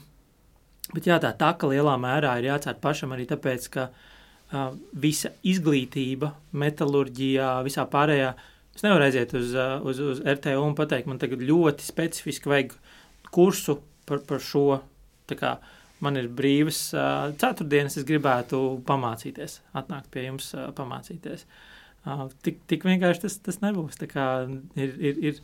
[0.92, 6.34] bet jā, tā taka lielā mērā ir jācer pašam arī tāpēc, ka uh, visa izglītība,
[6.52, 8.34] metālurģijā, visā pārējā.
[8.72, 12.74] Es nevaru aiziet uz, uh, uz, uz RTU un pateikt, man tagad ļoti specifiski vajag
[13.34, 14.80] kursu par, par šo.
[15.32, 15.54] Kā,
[16.04, 18.58] man ir brīvas uh, ceturtdienas, es gribētu
[18.88, 21.46] pamācīties, atnākt pie jums, uh, pamācīties.
[22.02, 23.96] Uh, tik, tik vienkārši tas, tas nebūs.
[24.00, 24.26] Tā kā
[24.76, 25.40] ir, ir, ir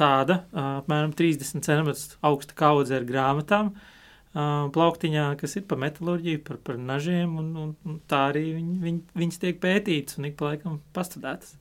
[0.00, 1.90] tāda apmēram 30 cm
[2.24, 3.74] augsta kaudze ar grāmatām
[4.74, 9.00] plauktiņā, kas ir par metālurģiju, par, par nažiem, un, un, un tā arī viņi, viņi,
[9.18, 11.58] viņas tiek pētītas un ik pa laikam pastudētas.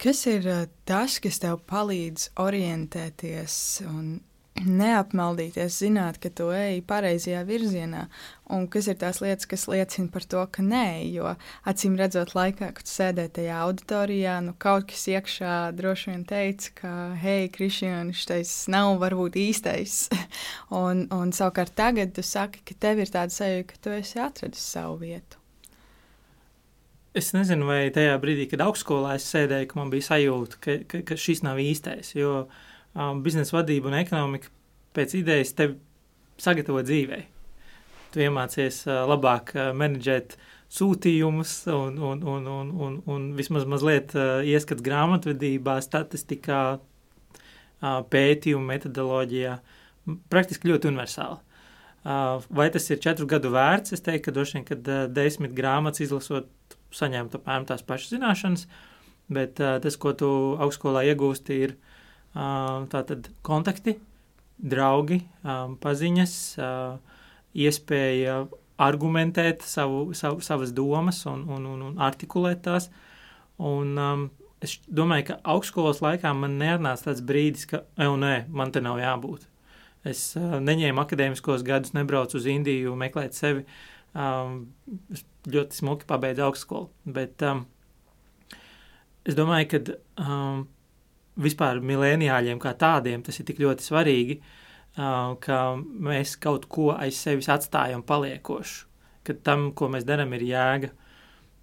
[0.00, 0.46] Kas ir
[0.88, 4.06] tas, kas tev palīdz orientēties un
[4.60, 8.06] neapmaldīties, zināt, ka tu ej pareizajā virzienā,
[8.52, 11.34] un kas ir tās lietas, kas liecina par to, ka nē, jo
[11.68, 16.94] acīm redzot, laikā, kad sēdēji tajā auditorijā, nu kaut kas iekšā droši vien teica, ka,
[17.22, 20.06] hei, Kristiānis, šis nav varbūt īstais.
[20.82, 24.64] un, un savukārt tagad tu saki, ka tev ir tāda sajūta, ka tu esi atradis
[24.76, 25.39] savu vietu.
[27.10, 31.00] Es nezinu, vai tajā brīdī, kad augstskolā es sēdēju, ka man bija sajūta, ka, ka,
[31.08, 34.52] ka šis nav īstais, jo um, biznesa vadība un ekonomika
[34.94, 35.74] pēc idejas tevi
[36.38, 37.18] sagatavo dzīvē.
[38.14, 40.36] Tu iemācies uh, labāk uh, menedžēt
[40.70, 48.70] sūtījumus un, un, un, un, un, un vismaz mazliet uh, ieskats grāmatvedībā, statistikā, uh, pētījumu
[48.70, 49.58] metodoloģijā.
[50.30, 51.42] Praktiski ļoti universāli.
[52.00, 53.98] Uh, vai tas ir četru gadu vērts?
[53.98, 56.46] Es teiktu, ka droši vien, kad uh, desmit grāmatas izlasot,
[56.96, 58.66] saņemt apmēram tās pašas zināšanas,
[59.30, 63.98] bet uh, tas, ko tu augstskolā iegūsti, ir uh, tātad kontakti,
[64.60, 65.22] draugi,
[65.80, 66.34] paziņas,
[67.56, 68.34] iespēja
[68.80, 72.88] argumentēt savu, savu, savas domas un, un, un, un artikulēt tās.
[73.60, 74.26] Un, um,
[74.64, 79.00] es domāju, ka augstskolas laikā man neatnāca tāds brīdis, ka, ej, nē, man te nav
[79.02, 79.44] jābūt.
[80.08, 83.66] Es uh, neņēmu akadēmiskos gadus, nebraucu uz Indiju meklēt sevi.
[84.10, 84.64] Um,
[85.46, 86.88] ļoti smuki pabeidzu augstskolu.
[87.14, 87.62] Bet um,
[89.22, 90.64] es domāju, ka um,
[91.40, 97.20] vispār mileniāļiem kā tādiem tas ir tik ļoti svarīgi, uh, ka mēs kaut ko aiz
[97.22, 98.88] sevis atstājam paliekošu,
[99.26, 100.92] ka tam, ko mēs darām, ir jēga.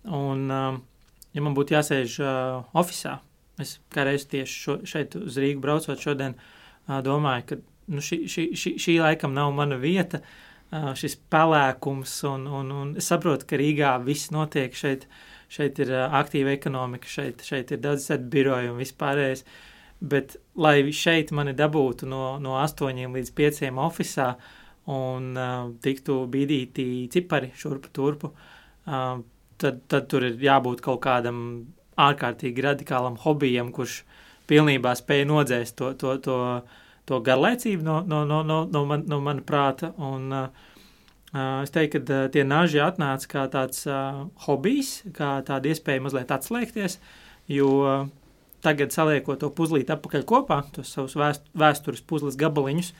[0.07, 0.81] Un, um,
[1.35, 3.19] ja man būtu jāsēž uh, oficiālā,
[3.59, 8.23] es kā reiz tieši šo, šeit uz Rīgu braucot šodien, uh, domāju, ka nu, šī,
[8.31, 13.47] šī, šī, šī laikam nav mana vieta, uh, šis pelēkums, un, un, un es saprotu,
[13.47, 15.07] ka Rīgā viss notiek šeit.
[15.07, 19.43] Uh, šeit ir aktīva ekonomika, šeit, šeit ir daudz sēdu biroju un vispārējais.
[19.97, 24.35] Bet, lai šeit mani dabūtu no, no 8 līdz 5 oficiālā
[24.93, 29.17] un uh, tiktu bīdīti cipari šurpu turpu, uh,
[29.59, 31.39] tad, tad tur ir jābūt kaut kādam
[31.99, 34.03] ārkārtīgi radikālam hobijam, kurš
[34.47, 36.37] pilnībā spēja nodzēst to, to, to,
[37.07, 39.93] to garlaicību no, no, no, no, no, man, no mana prāta.
[39.97, 40.73] Un, uh,
[41.37, 46.95] Es teiktu, ka tie naži atnāca kā tāds uh, hobijs, kā tāda iespēja mazliet atslēgties,
[47.51, 47.67] jo
[48.63, 52.93] tagad saliekot to puzlīti atpakaļ kopā, tos savus vēst, vēstures puzles gabaliņus,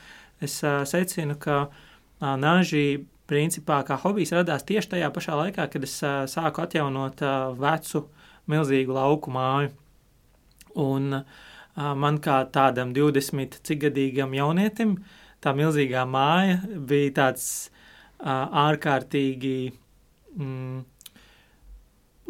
[0.43, 5.88] es uh, secinu, ka uh, naži principā kā hobijs radās tieši tajā pašā laikā, kad
[5.88, 8.06] es uh, sāku atjaunot uh, vecu
[8.52, 9.74] milzīgu lauku māju.
[10.84, 11.46] Un uh,
[11.77, 14.97] man kā tādam 20 cik gadīgam jaunietim,
[15.43, 16.59] tā milzīgā māja
[16.89, 17.47] bija tāds
[18.17, 19.71] ārkārtīgi,
[20.33, 20.81] mm,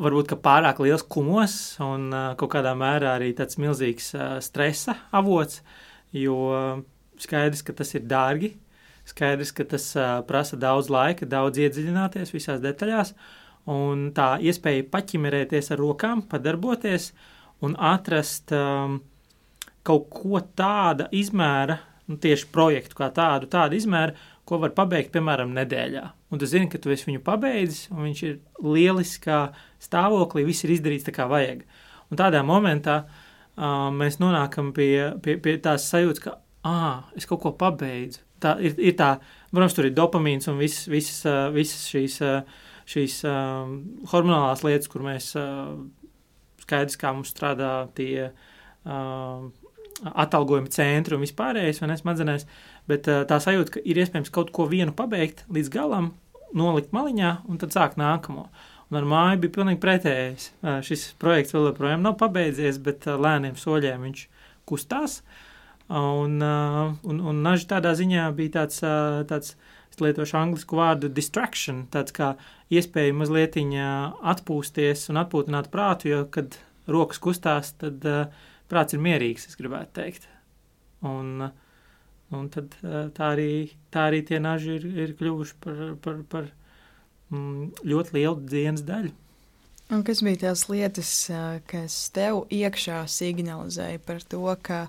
[0.04, 4.12] varbūt pārāk liels kumos un kaut kādā mērā arī tāds milzīgs
[4.44, 5.64] stresa avots,
[6.12, 6.38] jo
[7.18, 8.54] skaidrs, ka tas ir dārgi,
[9.08, 9.90] skaidrs, ka tas
[10.28, 13.16] prasa daudz laika, daudz iedziļināties visās detaļās,
[13.72, 17.14] un tā iespēja paķimerēties ar rokām, padarboties
[17.66, 19.00] un atrast um,
[19.88, 24.16] kaut ko tāda izmēra, nu, tieši projektu kā tādu, tādu izmēru,
[24.48, 26.04] ko var pabeigt, piemēram, nedēļā.
[26.32, 29.42] Un tu zini, ka tu esi viņu pabeidzis, un viņš ir lieliskā
[29.84, 31.66] stāvoklī, viss ir izdarīts tā kā vajag.
[32.08, 37.44] Un tādā momentā uh, mēs nonākam pie, pie, pie tās sajūtas, ka, ah, es kaut
[37.44, 38.24] ko pabeidzu.
[38.44, 39.18] Tā ir, ir tā,
[39.52, 43.72] protams, tur ir dopamīns un visas, visas, uh, visas šīs, uh, šīs uh,
[44.14, 45.74] hormonālās lietas, kur mēs uh,
[46.64, 49.48] skaidrs, kā mums strādā tie uh,
[50.06, 52.48] atalgojuma centri un vispārējais, vai ne, smadzenēs.
[52.90, 56.12] Bet tā sajūta, ka ir iespējams kaut ko vienu pabeigt līdz galam,
[56.58, 58.48] nolikt maliņā un tad sākt nākamo.
[58.88, 60.52] Un ar māju bija pilnīgi pretējais.
[60.88, 64.22] Šis projekts vēl joprojām nav pabeidzies, bet lēniem soļiem viņš
[64.70, 65.20] kustās.
[65.88, 68.80] Un, un, un naži tādā ziņā bija tāds,
[69.28, 69.56] tāds
[69.92, 72.34] es lietošu anglisku vārdu distraction, tāds kā
[72.72, 78.28] iespēja mazliet atpūsties un atpūtināt prātu, jo, kad rokas kustās, tad uh,
[78.72, 80.28] prāts ir mierīgs, es gribētu teikt.
[81.06, 81.50] Un,
[82.36, 82.74] Un tad
[83.16, 86.50] tā arī, tā arī tie naži ir, ir kļuvuši par, par, par
[87.32, 89.14] mm, ļoti lielu dienas daļu.
[89.96, 91.12] Un kas bija tās lietas,
[91.72, 94.82] kas tev iekšā signalizēja par to, ka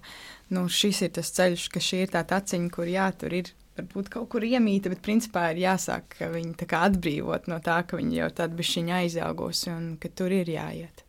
[0.50, 4.10] nu, šis ir tas ceļš, ka šī ir tā taciņa, kur jā, tur ir varbūt
[4.10, 8.58] kaut kur iemīta, bet principā ir jāsāk viņu atbrīvot no tā, ka viņi jau tādu
[8.58, 11.06] bišķiņu aizaugusi un ka tur ir jāiet.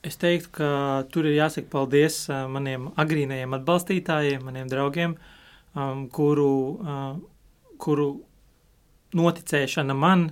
[0.00, 0.68] Es teiktu, ka
[1.12, 5.16] tur ir jāsaka paldies maniem agrīnajiem atbalstītājiem, maniem draugiem,
[5.76, 7.18] um, kuru, uh,
[7.76, 8.06] kuru
[9.16, 10.30] noticēšana man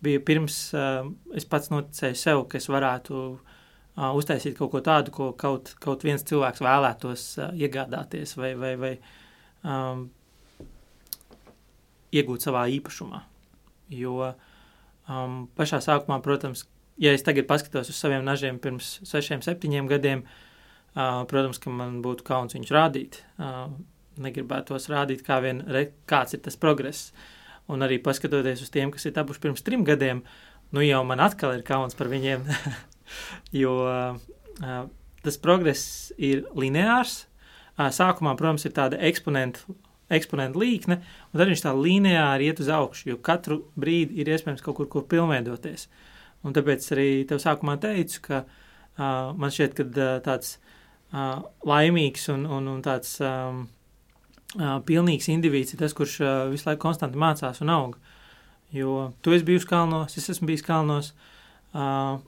[0.00, 1.04] bija pirms uh,
[1.36, 6.08] es pats noticēju sev, ka es varētu uh, uztaisīt kaut ko tādu, ko kaut, kaut
[6.08, 8.94] viens cilvēks vēlētos uh, iegādāties vai, vai, vai
[9.68, 10.06] um,
[12.16, 13.20] iegūt savā īpašumā.
[13.92, 16.64] Jo um, pašā sākumā, protams,
[17.00, 22.00] ja es tagad paskatos uz saviem nažiem pirms sešiem, septiņiem gadiem, uh, protams, ka man
[22.04, 23.20] būtu kauns viņus rādīt.
[23.40, 23.72] Uh,
[24.20, 27.10] negribētos rādīt, kā vien re, kāds ir tas progress.
[27.70, 30.24] Un arī paskatoties uz tiem, kas ir tapuši pirms trim gadiem,
[30.74, 32.44] nu jau man atkal ir kauns par viņiem,
[33.62, 34.82] jo uh,
[35.24, 37.24] tas progress ir lineārs.
[37.78, 39.78] Uh, sākumā, protams, ir tāda eksponentu
[40.10, 40.96] eksponentu līkne,
[41.30, 44.88] un tad viņš tā lineāri iet uz augšu, jo katru brīdi ir iespējams kaut kur,
[44.90, 45.84] kur pilnveidoties.
[45.86, 46.08] Uh,
[46.46, 50.56] Un tāpēc arī tev sākumā teicu, ka uh, man šķiet, ka uh, tāds
[51.12, 53.66] uh, laimīgs un, un, un tāds um,
[54.56, 57.98] uh, pilnīgs indivīds ir tas, kurš uh, visu laiku konstanti mācās un aug.
[58.72, 61.12] Jo tu esi bijusi kalnos, es esmu bijis kalnos.
[61.74, 62.20] Uh,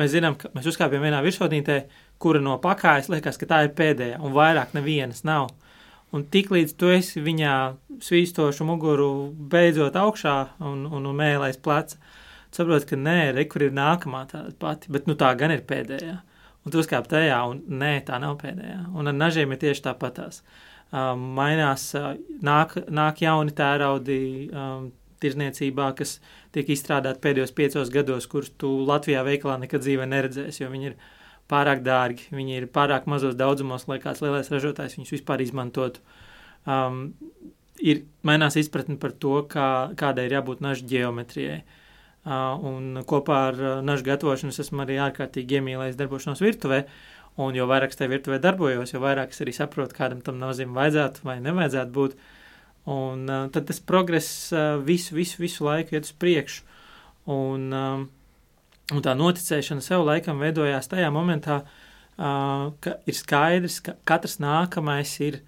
[0.00, 1.82] mēs zinām, ka mēs uzkāpjam vienā virsotnītē,
[2.22, 5.50] kura no pakājas liekas, ka tā ir pēdējā, un vairāk nevienas nav.
[6.12, 7.54] Un tiklīdz tu esi viņā
[8.04, 11.96] svīstošu muguru beidzot augšā un, un, un mēlēs pleca,
[12.56, 16.18] saproti, ka nē, re, kur ir nākamā tāda pati, bet nu, tā gan ir pēdējā.
[16.62, 18.84] Un tu uzkāp tajā, un nē, tā nav pēdējā.
[18.94, 20.42] Un ar nažiem ir tieši tāpatās.
[20.92, 22.12] Um, mainās, uh,
[22.44, 24.18] nāk, nāk jauni tēraudi,
[24.52, 24.90] um,
[25.22, 26.18] tirzniecībā, kas
[26.54, 30.96] tiek izstrādāti pēdējos piecos gados, kurus tu Latvijā veikalā nekad dzīvē neredzēsi, jo viņi ir
[31.50, 36.02] pārāk dārgi, viņi ir pārāk mazos daudzumos, lai kāds lielais ražotājs viņus vispār izmantotu.
[36.68, 37.14] Um,
[37.80, 41.62] ir mainās izpratne par to, kā, kādai ir jābūt naža ģeometrijai.
[41.62, 41.78] Uh,
[42.24, 46.84] un kopā ar naža gatavošanu es esmu arī ārkārtīgi iemīlējis darbošanos virtuvē,
[47.42, 50.76] un jo vairāk es tajā virtuvē darbojos, jo vairāk es arī saprotu, kādam tam nozīme
[50.76, 52.16] vajadzētu vai nevajadzētu būt.
[52.92, 56.64] Un uh, tad tas progress uh, visu, visu, visu laiku iet uz priekšu.
[57.30, 58.08] Un, um,
[58.90, 65.14] un tā noticēšana sev laikam veidojās tajā momentā, uh, ka ir skaidrs, ka katrs nākamais
[65.22, 65.40] ir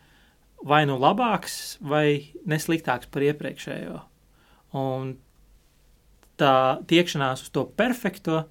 [0.64, 3.98] vai nu labāks, vai nesliktāks par iepriekšējo.
[4.78, 5.16] Un
[6.40, 6.54] tā
[6.90, 8.44] tiekšanās uz to perfekto,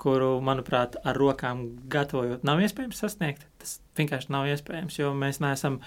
[0.00, 3.44] kuru, manuprāt, ar rokām gatavojot, nav iespējams sasniegt.
[3.60, 5.80] Tas vienkārši nav iespējams, jo mēs neesam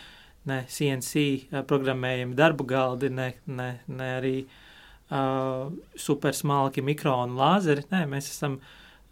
[0.49, 7.88] ne CNC programmējami darbu galdi, ne, ne, ne arī uh, supersmalki mikronu lāzeri.
[7.93, 8.60] Nē, mēs esam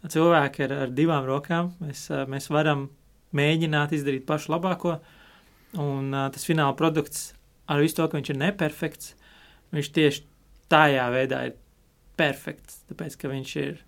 [0.06, 1.72] cilvēki ar, ar divām rokām.
[1.82, 2.86] Mēs, uh, mēs varam
[3.34, 4.98] mēģināt izdarīt pašu labāko.
[5.82, 7.32] Un uh, tas fināla produkts,
[7.66, 9.14] ar visu to, ka viņš ir neperfekts,
[9.74, 10.24] viņš tieši
[10.72, 11.58] tādā veidā ir
[12.18, 12.82] perfekts.
[12.90, 13.82] Tāpēc, ka viņš ir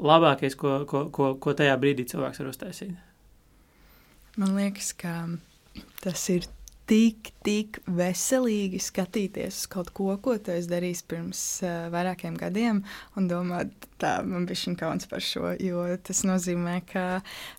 [0.00, 2.94] labākais, ko, ko, ko, ko tajā brīdī cilvēks var uztaisīt.
[4.40, 5.14] Man liekas, ka
[6.00, 6.48] tas ir
[6.90, 12.82] tik, tik veselīgi skatīties uz kaut ko, ko tu esi darījis pirms uh, vairākiem gadiem,
[13.18, 17.04] un domāt, tā man bija šī kauns par šo, jo tas nozīmē, ka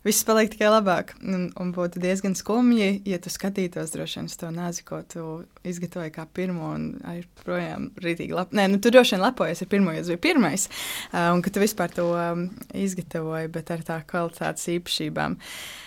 [0.04, 1.14] viss paliek tikai labāk.
[1.24, 5.28] Un, un būtu diezgan skumji, ja tu skatītos droši vien uz to nāzi, ko tu
[5.64, 8.52] izgatavoji kā pirmo, un arī projām rītīgi lep...
[8.56, 10.68] Nē, nu tu droši vien lepojies ar pirmo, jo tas bija pirmais,
[11.12, 15.40] uh, un ka tu vispār to um, izgatavoji, bet ar tā kvalitātes īpašībām.
[15.40, 15.80] Uh,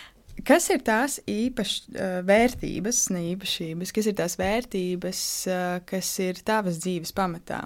[0.46, 6.38] Kas ir tās īpašas uh, vērtības, ne īpašības, kas ir tās vērtības, uh, kas ir
[6.46, 7.64] tavas dzīves pamatā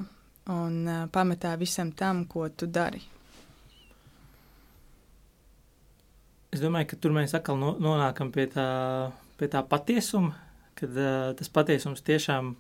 [0.53, 3.03] un uh, pamatā visam tam, ko tu dari?
[6.53, 8.67] Es domāju, ka tur mēs atkal no, nonākam pie tā,
[9.41, 10.33] pie tā patiesuma,
[10.79, 12.55] kad uh, tas patiesums tiešām,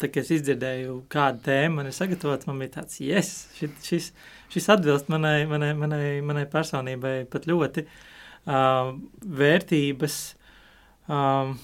[0.00, 4.12] tad, kad es izdzirdēju kādu tēmu, man ir sagatavots, man bija tāds, yes, šis, šis,
[4.54, 7.84] šis atbilst manai, manai, manai, manai personībai pat ļoti.
[7.84, 8.04] Uh,
[8.48, 8.92] uh,
[9.40, 10.16] vērtības,
[11.08, 11.54] um,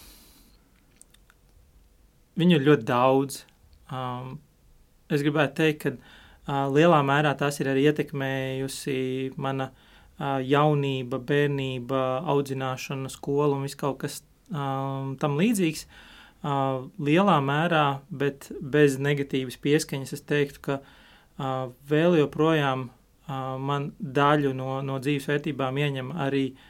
[2.41, 3.43] viņu ir ļoti daudz.
[3.93, 4.39] Um,
[5.13, 8.97] es gribētu teikt, ka uh, lielā mērā tās ir arī ietekmējusi
[9.41, 12.03] mana uh, jaunība, bērnība,
[12.35, 14.21] audzināšana, skola un viss kaut kas
[14.51, 15.87] um, tam līdzīgs.
[16.45, 23.95] Uh, lielā mērā, bet bez negatīvas pieskaņas, es teiktu, ka uh, vēl joprojām uh, man
[23.97, 26.67] daļu no, no dzīves vērtībām ieņem arī uh,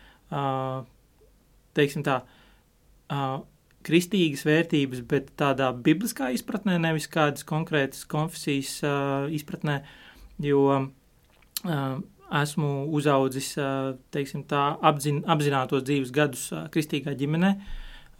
[1.74, 2.20] teiksim tā,
[3.84, 8.78] kristīgas vērtības, bet tādā bibliskā izpratnē, nevis kādas konkrētas konfesijas
[9.36, 9.80] izpratnē,
[10.42, 10.64] jo
[12.34, 13.52] esmu uzaudzis,
[14.14, 17.54] teiksim tā, apzin, apzinātos dzīves gadus kristīgā ģimenē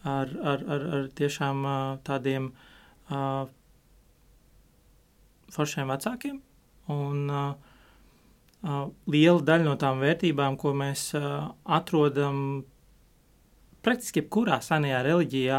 [0.05, 1.64] ar, ar, ar, ar tiešām
[2.07, 2.50] tādiem
[5.55, 6.40] foršiem vecākiem,
[6.90, 7.63] un uh,
[8.64, 12.38] liela daļa no tām vērtībām, ko mēs atrodam
[13.85, 15.59] praktiski jebkurā senajā reliģijā,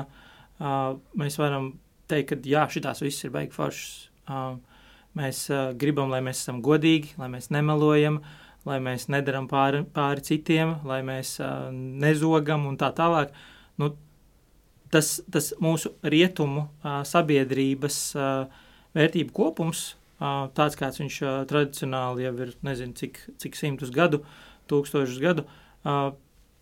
[1.22, 1.76] mēs varam
[2.10, 4.08] teikt, ka jā, šitās viss ir baigi foršas.
[5.16, 5.46] Mēs
[5.80, 8.20] gribam, lai mēs esam godīgi, lai mēs nemelojam,
[8.66, 11.38] lai mēs nedaram pāri, pāri citiem, lai mēs
[11.72, 13.36] nezogam un tā tālāk.
[13.80, 13.92] Nu,
[14.92, 16.66] tas, tas mūsu rietumu
[17.06, 18.00] sabiedrības
[18.98, 24.22] vērtību kopums tāds, kāds viņš tradicionāli jau ir, nezinu, cik, cik simtus gadu,
[24.72, 25.46] tūkstošus gadu.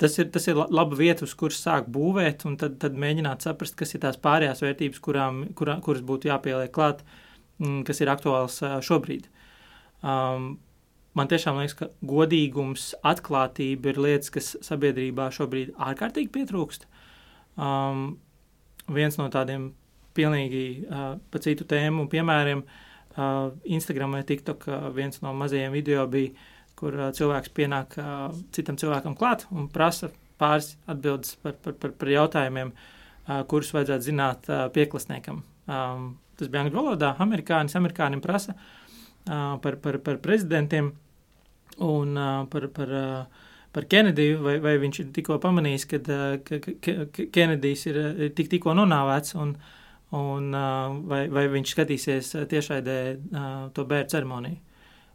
[0.02, 3.78] Tas ir, tas ir laba vieta, uz kuras sāk būvēt, un tad, tad mēģināt saprast,
[3.78, 7.04] kas ir tās pārējās vērtības, kurām, kurā, kuras būtu jāpieliek klāt,
[7.62, 9.30] mm, kas ir aktuāls šobrīd.
[10.02, 10.56] Um,
[11.14, 16.90] man tiešām liekas, ka godīgums, atklātība ir lietas, kas sabiedrībā šobrīd ārkārtīgi pietrūkst.
[17.62, 18.18] Um,
[18.90, 19.70] viens no tādiem
[20.18, 22.82] pilnīgi uh, pa citu tēmu piemēriem uh,
[23.16, 24.66] Instagram vai TikTok
[24.96, 26.34] viens no mazajiem video bija,
[26.80, 27.96] kur cilvēks pienāk
[28.56, 30.10] citam cilvēkam klāt un prasa
[30.42, 32.74] pāris atbildes par, par, par, par jautājumiem,
[33.48, 35.44] kurus vajadzētu zināt pieklasniekam.
[35.68, 38.58] Tas bija angļu valodā, amerikānis, amerikānim prasa
[39.26, 40.90] par, par, par prezidentiem
[41.86, 42.18] un
[42.50, 42.98] par, par,
[43.74, 46.10] par Kenediju, vai, vai viņš ir tikko pamanījis, kad,
[46.50, 48.02] ka, ka Kenedijs ir
[48.36, 49.72] tik, tikko nonāvēts un uh,
[50.14, 50.54] un
[51.10, 52.98] vai, vai viņš skatīsies tiešraidē
[53.74, 54.62] to bērnu ceremoniju.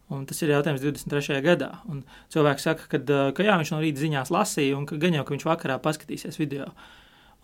[0.09, 1.43] Un tas ir jautājums 23.
[1.45, 1.69] gadā.
[1.93, 2.01] Un
[2.33, 3.01] cilvēks saka, ka,
[3.37, 6.41] ka jā, viņš no rīta ziņās lasīja, un ka gan jau, ka viņš vakarā paskatīsies
[6.41, 6.71] video.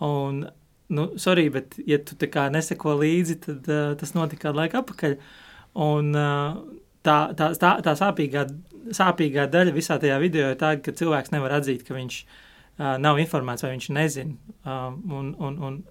[0.04, 0.46] Un
[0.96, 4.80] nu, sorry, bet, ja tu tā kā neseko līdzi, tad uh, tas notika kādu laiku
[4.80, 5.18] atpakaļ.
[5.84, 6.56] Un uh,
[7.04, 8.46] tā, tā, tā, tā sāpīgā,
[8.96, 13.20] sāpīgā daļa visā tajā video ir tā, ka cilvēks nevar atzīt, ka viņš uh, nav
[13.20, 14.56] informēts vai viņš nezina.
[14.64, 15.82] Um, un, un, un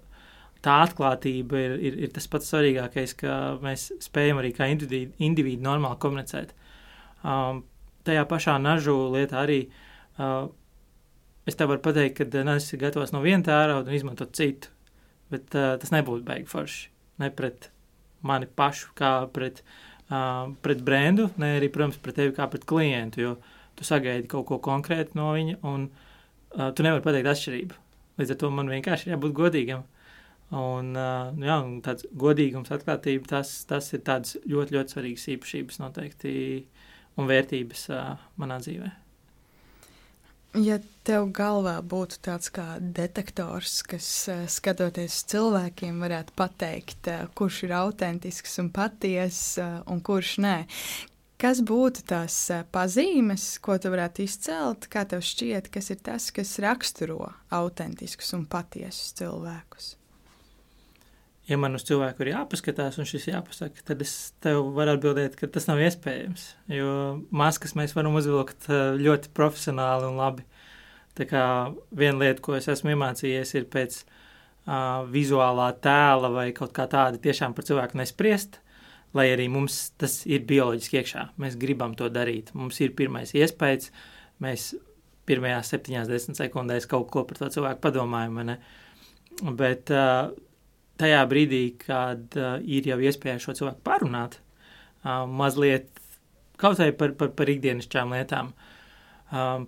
[0.64, 5.66] tā atklātība ir, ir, ir tas pats svarīgākais, ka mēs spējam arī kā individu, individu
[5.66, 6.54] normāli komunicēt.
[7.24, 7.64] Um,
[8.08, 9.66] tajā pašā nažu lietā arī.
[10.20, 10.48] Uh,
[11.48, 14.72] es tev varu pateikt, ka nu, es esmu gatavs no viena tērauda un izmantot citu
[15.34, 16.90] bet uh, tas nebūtu baigi forši.
[17.22, 17.70] Ne pret
[18.26, 19.62] mani pašu, kā pret,
[20.10, 23.36] uh, pret brendu, ne arī, protams, pret tevi kā pret klientu, jo
[23.78, 27.82] tu sagaidi kaut ko konkrētu no viņa, un uh, tu nevari pateikt atšķirību.
[28.22, 29.88] Līdz ar to man vienkārši ir jābūt godīgam.
[30.54, 35.80] Un, uh, jā, un tāds godīgums, atklātība, tas, tas ir tāds ļoti, ļoti svarīgs īpašības
[35.82, 36.34] noteikti
[37.18, 37.88] un vērtības
[38.42, 39.00] manā dzīvēm.
[40.62, 44.06] Ja tev galvā būtu tāds kā detektors, kas
[44.54, 49.58] skatoties uz cilvēkiem, varētu pateikt, kurš ir autentisks un patiess
[49.90, 50.54] un kurš nē,
[51.42, 52.38] kas būtu tās
[52.70, 54.86] pazīmes, ko tu varētu izcelt?
[54.94, 59.96] Kā tev šķiet, kas ir tas, kas raksturo autentiskus un patiesus cilvēkus?
[61.50, 65.50] Ja man uz cilvēku ir jāpaskatās un šis jāpasaka, tad es tev varu atbildēt, ka
[65.52, 66.48] tas nav iespējams.
[66.72, 66.94] Jo
[67.36, 70.48] maskas mēs varam uzvilkt eh, ļoti profesionāli un labi.
[71.14, 71.46] Tā kā
[71.94, 77.20] viena lieta, ko es esmu iemācījies, ir pēc uh, vizuālā tēla vai kaut kā tāda
[77.22, 78.58] tiešām par cilvēku nespriest,
[79.14, 81.28] lai arī mums tas ir bioloģiski iekšā.
[81.38, 82.50] Mēs gribam to darīt.
[82.58, 83.92] Mums ir pirmais iespējas,
[84.42, 84.72] mēs
[85.30, 88.56] pirmajās septiņās, desmit sekundēs kaut ko par to cilvēku padomājam?
[89.54, 90.34] Bet uh,
[91.04, 94.40] tajā brīdī, kad uh, ir jau iespēja šo cilvēku parunāt,
[95.04, 95.92] uh, mazliet
[96.60, 98.54] kaut vai par, par, par ikdienišķām lietām,
[99.34, 99.66] uh,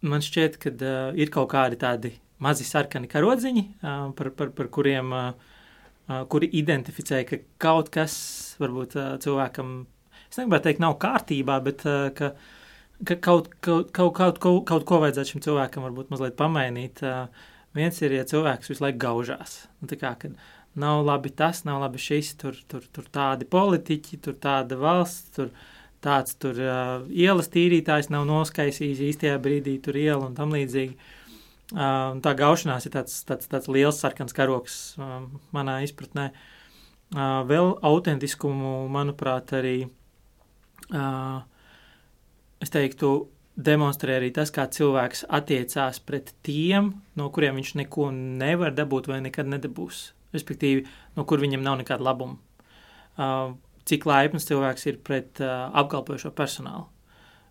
[0.00, 4.70] man šķiet, ka uh, ir kaut kādi tādi mazi sarkani karodziņi, uh, par, par, par
[4.72, 5.58] kuriem, uh,
[6.08, 8.16] uh, kuri identificē, ka kaut kas
[8.62, 9.76] varbūt uh, cilvēkam,
[10.26, 12.32] es negribētu teikt, nav kārtībā, bet uh, ka,
[13.04, 17.04] ka kaut, kaut, kaut, kaut, kaut, kaut ko vajadzētu šim cilvēkam varbūt mazliet pamainīt.
[17.04, 19.60] Uh, Viens ir, ja cilvēks visu laiku gaužās.
[19.78, 20.14] Nu, kā,
[20.74, 25.52] nav labi tas, nav labi šis, tur, tur, tur tādi politiķi, tur tāda valsts, tur
[26.00, 30.96] tāds tur uh, ielas tīrītājs nav noskaisījis īstajā brīdī tur ielu un tam līdzīgi.
[31.70, 35.20] Uh, tā gaušanās ir tāds, tāds, tāds liels sarkans karoks uh,
[35.54, 36.30] manā izpratnē.
[37.10, 41.42] Uh, vēl autentiskumu, manuprāt, arī uh,
[42.62, 43.12] es teiktu,
[43.66, 49.20] demonstrē arī tas, kā cilvēks attiecās pret tiem, no kuriem viņš neko nevar dabūt vai
[49.24, 50.10] nekad nedabūs.
[50.34, 50.84] Respektīvi,
[51.16, 52.38] no kur viņam nav nekāda labuma.
[53.18, 53.56] Uh,
[53.88, 56.86] cik laipns cilvēks ir pret uh, apkalpojošo personālu.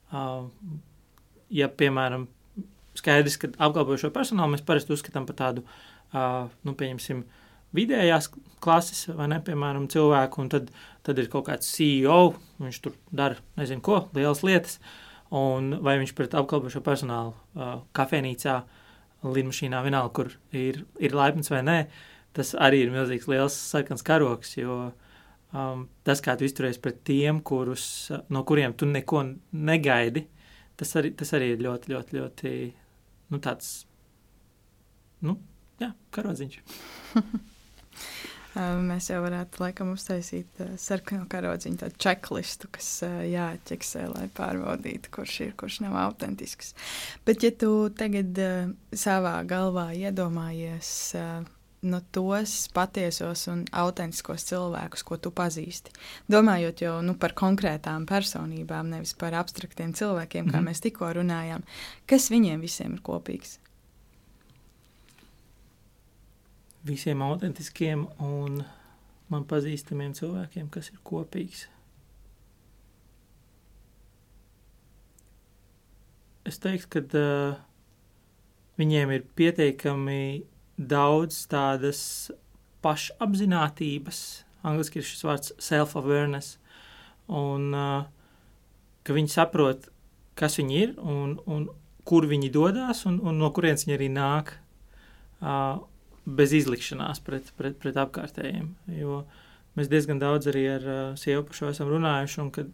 [0.09, 0.47] Uh,
[1.53, 2.29] ja, piemēram,
[2.97, 5.65] skaidrs, ka apkalpojošo personālu mēs parasti uzskatām par tādu,
[6.13, 7.25] uh, nu, pieņemsim,
[7.75, 8.31] vidējās
[8.63, 10.71] klases, vai ne, piemēram, cilvēku, un tad,
[11.05, 12.33] tad ir kaut kāds CEO,
[12.63, 17.81] viņš tur dara, nezinu ko, lielas lietas, uh, un vai viņš pret apkalpošo personālu uh,
[17.97, 18.55] kafejnīcā,
[19.25, 21.77] lidmašīnā, vienalga, kur ir, ir laipns vai nē,
[22.35, 24.79] tas arī ir milzīgs liels sarkans karoks, jo
[25.51, 27.85] um, tas, kā tu izturies pret tiem, kurus,
[28.31, 30.25] no kuriem tu neko negaidi,
[30.79, 32.55] tas arī, tas arī ir ļoti, ļoti, ļoti,
[33.35, 33.73] nu tāds,
[35.27, 35.37] nu,
[35.83, 36.61] jā, karodziņš.
[38.59, 45.53] Mēs jau varētu laikam uztaisīt sarkano karodziņu, tādu čeklistu, kas jāatķeksē, lai pārbaudītu, kurš ir,
[45.59, 46.73] kurš nav autentisks.
[47.27, 48.41] Bet, ja tu tagad
[48.95, 50.91] savā galvā iedomājies
[51.81, 55.93] no tos patiesos un autentiskos cilvēkus, ko tu pazīsti.
[56.31, 60.67] Domājot jau nu, par konkrētām personībām, nevis par abstraktiem cilvēkiem, mm kā mhm.
[60.67, 61.63] mēs tikko runājām,
[62.09, 63.59] kas viņiem visiem ir kopīgs?
[66.87, 68.61] Visiem autentiskiem un
[69.29, 71.67] man pazīstamiem cilvēkiem, kas ir kopīgs.
[76.49, 77.57] Es teiktu, ka uh,
[78.79, 80.45] viņiem ir pietiekami
[80.79, 82.01] daudz tādas
[82.81, 84.21] pašapziņotības,
[84.65, 86.57] angļuiski ir šis vārds self-awareness,
[87.29, 88.07] un uh,
[89.03, 89.91] ka viņi saprot,
[90.39, 91.67] kas viņi ir un, un
[92.07, 94.55] kur viņi dodas un, un no kurienes viņi arī nāk.
[95.39, 95.83] Uh,
[96.25, 98.71] bez izlikšanās pret, pret, pret apkārtējiem.
[98.99, 99.23] Jo
[99.77, 102.71] mēs diezgan daudz arī ar uh, sievu par šo esam runājuši, un kad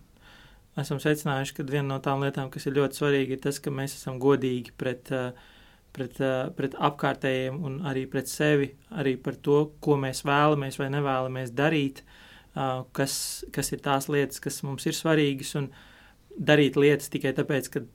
[0.81, 3.95] esam secinājuši, ka viena no tām lietām, kas ir ļoti svarīga, ir tas, ka mēs
[3.99, 5.55] esam godīgi pret, uh,
[5.95, 10.89] pret, uh, pret apkārtējiem un arī pret sevi, arī par to, ko mēs vēlamies vai
[10.97, 13.17] nevēlamies darīt, uh, kas,
[13.55, 15.69] kas ir tās lietas, kas mums ir svarīgas, un
[16.35, 17.85] darīt lietas tikai tāpēc, ka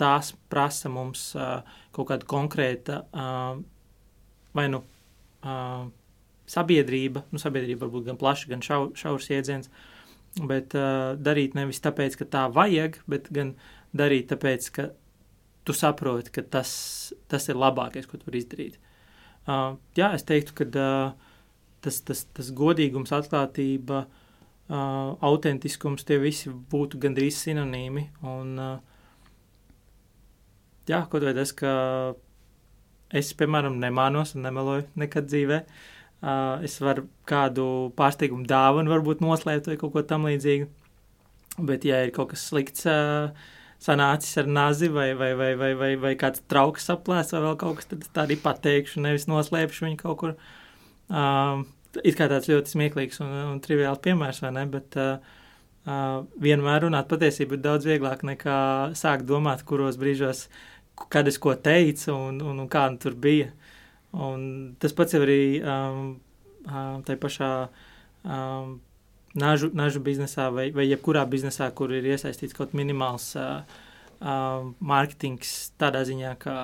[0.00, 1.60] tās prasa mums uh,
[1.92, 3.60] kaut kāda konkrēta uh,
[4.56, 4.80] vai nu
[5.44, 5.88] uh,
[6.50, 9.70] sabiedrība, nu, sabiedrība varbūt gan plaša, gan šau, šaurs iedziens,
[10.40, 13.54] bet uh, darīt nevis tāpēc, ka tā vajag, bet gan
[13.96, 14.90] darīt tāpēc, ka
[15.66, 16.70] tu saproti, ka tas,
[17.30, 18.78] tas ir labākais, ko tu vari izdarīt.
[19.48, 21.28] Uh, jā, es teiktu, ka uh,
[21.84, 28.06] tas, tas, tas godīgums, atklātība, uh, autentiskums, tie visi būtu gandrīz sinonīmi.
[28.26, 29.30] Un, uh,
[30.90, 31.72] jā, kaut vai tas, ka
[33.16, 35.62] es, piemēram, nemānos un nemeloju nekad dzīvē.
[36.20, 37.64] Uh, es varu kādu
[37.96, 40.68] pārsteigumu dāvanu varbūt noslēpt vai kaut ko tam līdzīgu.
[41.64, 43.32] Bet, ja ir kaut kas slikts, uh,
[43.80, 47.80] sanācis ar nazi vai, vai, vai, vai, vai, vai kāds trauks saplēs vai vēl kaut
[47.80, 50.34] kas, tad tā arī pateikšu, nevis noslēpšu viņu kaut kur.
[51.10, 51.64] Uh,
[52.04, 54.66] it kā tāds ļoti smieklīgs un, un triviāls piemērs, vai ne?
[54.70, 55.38] Bet uh,
[55.88, 58.58] uh, vienmēr runāt patiesību ir daudz vieglāk nekā
[58.98, 60.46] sākt domāt, kuros brīžos,
[61.08, 63.50] kad es ko teicu un, un, un kā tur bija.
[64.10, 66.16] Un tas pats arī um,
[66.66, 67.50] uh, tai pašā
[68.24, 68.80] um,
[69.38, 73.62] nažu, nažu biznesā vai, vai jebkurā biznesā, kur ir iesaistīts kaut minimāls uh,
[74.20, 76.56] uh, mārketings tādā ziņā, kā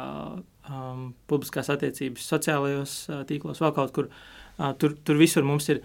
[0.71, 4.11] um, publiskās attiecības sociālajos uh, tīklos, vēl kaut kur.
[4.57, 5.83] Uh, tur, tur visur mums ir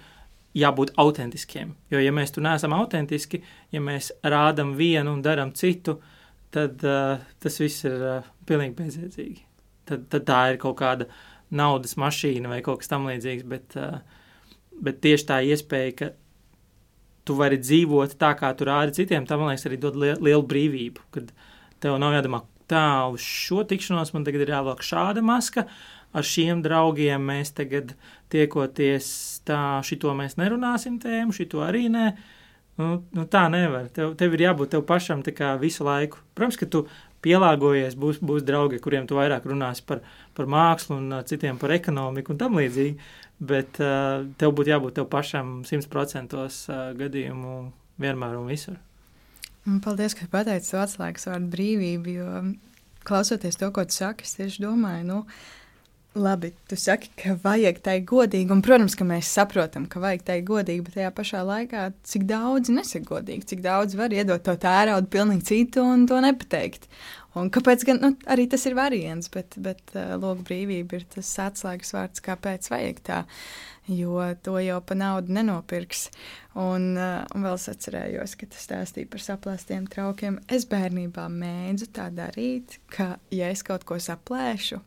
[0.58, 1.76] jābūt autentiskiem.
[1.92, 3.42] Jo, ja mēs tur neesam autentiski,
[3.72, 6.00] ja mēs rādām vienu un darām citu,
[6.56, 9.46] tad uh, tas viss ir uh, pilnīgi bezjēdzīgi.
[9.90, 11.08] Tad, tad tā ir kaut kāda
[11.52, 14.00] naudas mašīna vai kaut kas tamlīdzīgs, bet, uh,
[14.84, 16.12] bet tieši tā iespēja, ka
[17.28, 20.46] tu vari dzīvot tā, kā tu rādi citiem, tam, man liekas, arī dod lielu, lielu
[20.48, 21.08] brīvību.
[21.14, 21.32] Kad
[21.84, 22.42] tev nav jādomā,
[22.72, 25.66] tā, uz šo tikšanos man tagad ir jāvelk šāda maska,
[26.12, 27.96] ar šiem draugiem mēs tagad
[28.34, 29.08] tiekoties,
[29.48, 32.12] tā, šito mēs nerunāsim tēmu, šito arī nē.
[32.80, 33.90] Nu, nu tā nevar.
[33.94, 35.24] Tev, tev ir jābūt tev pašam
[35.60, 36.22] visu laiku.
[36.34, 36.86] Protams, ka tu
[37.22, 40.00] pielāgojies, būs, būs draugi, kuriem tu vairāk runāsi par,
[40.34, 42.98] par mākslu un uh, citiem par ekonomiku un tam līdzīgi
[43.42, 47.56] bet uh, tev būtu jābūt tev pašam 100% uh, gadījumu
[48.02, 48.78] vienmēr un visur.
[49.86, 52.30] Paldies, ka pateici atslēgas vārdu brīvību, jo
[53.06, 55.20] klausoties to, ko tu saki, es tieši domāju, nu,
[56.16, 60.38] labi, tu saki, ka vajag tai godīgi, un, protams, ka mēs saprotam, ka vajag tai
[60.48, 65.08] godīgi, bet tajā pašā laikā, cik daudz nesaka godīgi, cik daudz var iedot to tēraudu
[65.12, 66.90] pilnīgi citu un to nepateikt.
[67.40, 71.30] Un kāpēc gan nu, arī tas ir variants, bet, bet uh, logu brīvība ir tas
[71.46, 73.22] atslēgas vārds, kāpēc vajag tā,
[73.88, 76.10] jo to jau pa naudu nenopirks.
[76.60, 80.42] Un, uh, un vēl es atcerējos, ka tas stāstīja par saplēstiem traukiem.
[80.52, 84.84] Es bērnībā mēdzu tā darīt, ka, ja es kaut ko saplēšu,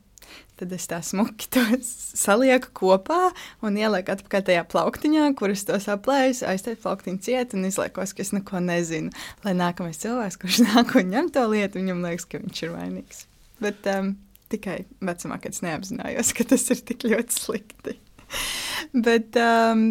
[0.55, 3.31] Tad es tā smuki to salieku kopā
[3.65, 8.31] un ielieku atpakaļ tajā plauktiņā, kuras to saplēju, aiztēju plauktiņu ciet un izliekos, ka es
[8.35, 9.11] neko nezinu.
[9.43, 13.25] Lai nākamais cilvēks, kurš nāk un ņem to lietu, viņam liekas, ka viņš ir vainīgs.
[13.63, 14.15] Bet um,
[14.51, 17.97] tikai vecumā, kad es neapzinājos, ka tas ir tik ļoti slikti.
[19.05, 19.87] Bet, um,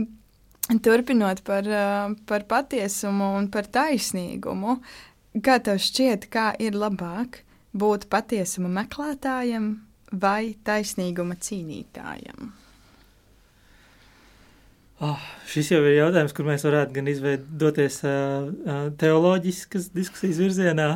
[0.85, 4.79] turpinot par, uh, par patiesumu un par taisnīgumu,
[5.45, 7.43] kā tev šķiet, kā ir labāk
[7.75, 9.75] būt patiesuma meklētājam
[10.21, 12.53] vai taisnīguma cīnītājam?
[15.03, 18.47] Oh, šis jau ir jautājums, kur mēs varētu gan izveidoties uh,
[19.01, 20.87] teoloģiskas diskusijas virzienā,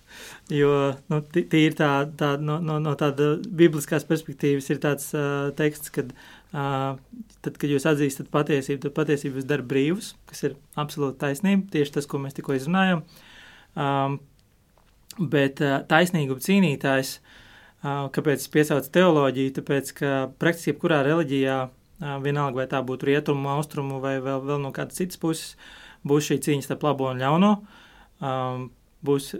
[0.60, 0.70] jo
[1.12, 6.14] nu, tīri tā, tā, no, no, no tāda bibliskās perspektīvas ir tāds uh, teksts, kad
[6.16, 6.96] uh,
[7.44, 11.98] tad, kad jūs atzīstat patiesību, tad patiesību jūs dara brīvus, kas ir absolūti taisnība, tieši
[11.98, 13.04] tas, ko mēs tikko izrunājam.
[13.76, 14.18] Um,
[15.20, 17.33] bet uh, taisnīguma cīnītājs uh,
[17.84, 19.54] Kāpēc es piesaucu teoloģiju?
[19.58, 21.58] Tāpēc, ka praktiski jebkurā reliģijā,
[22.24, 25.52] vienalga vai tā būtu rietumu, austrumu vai vēl, vēl no kādas citas puses,
[26.06, 27.52] būs šī cīņa starp labo un ļauno,
[29.04, 29.30] būs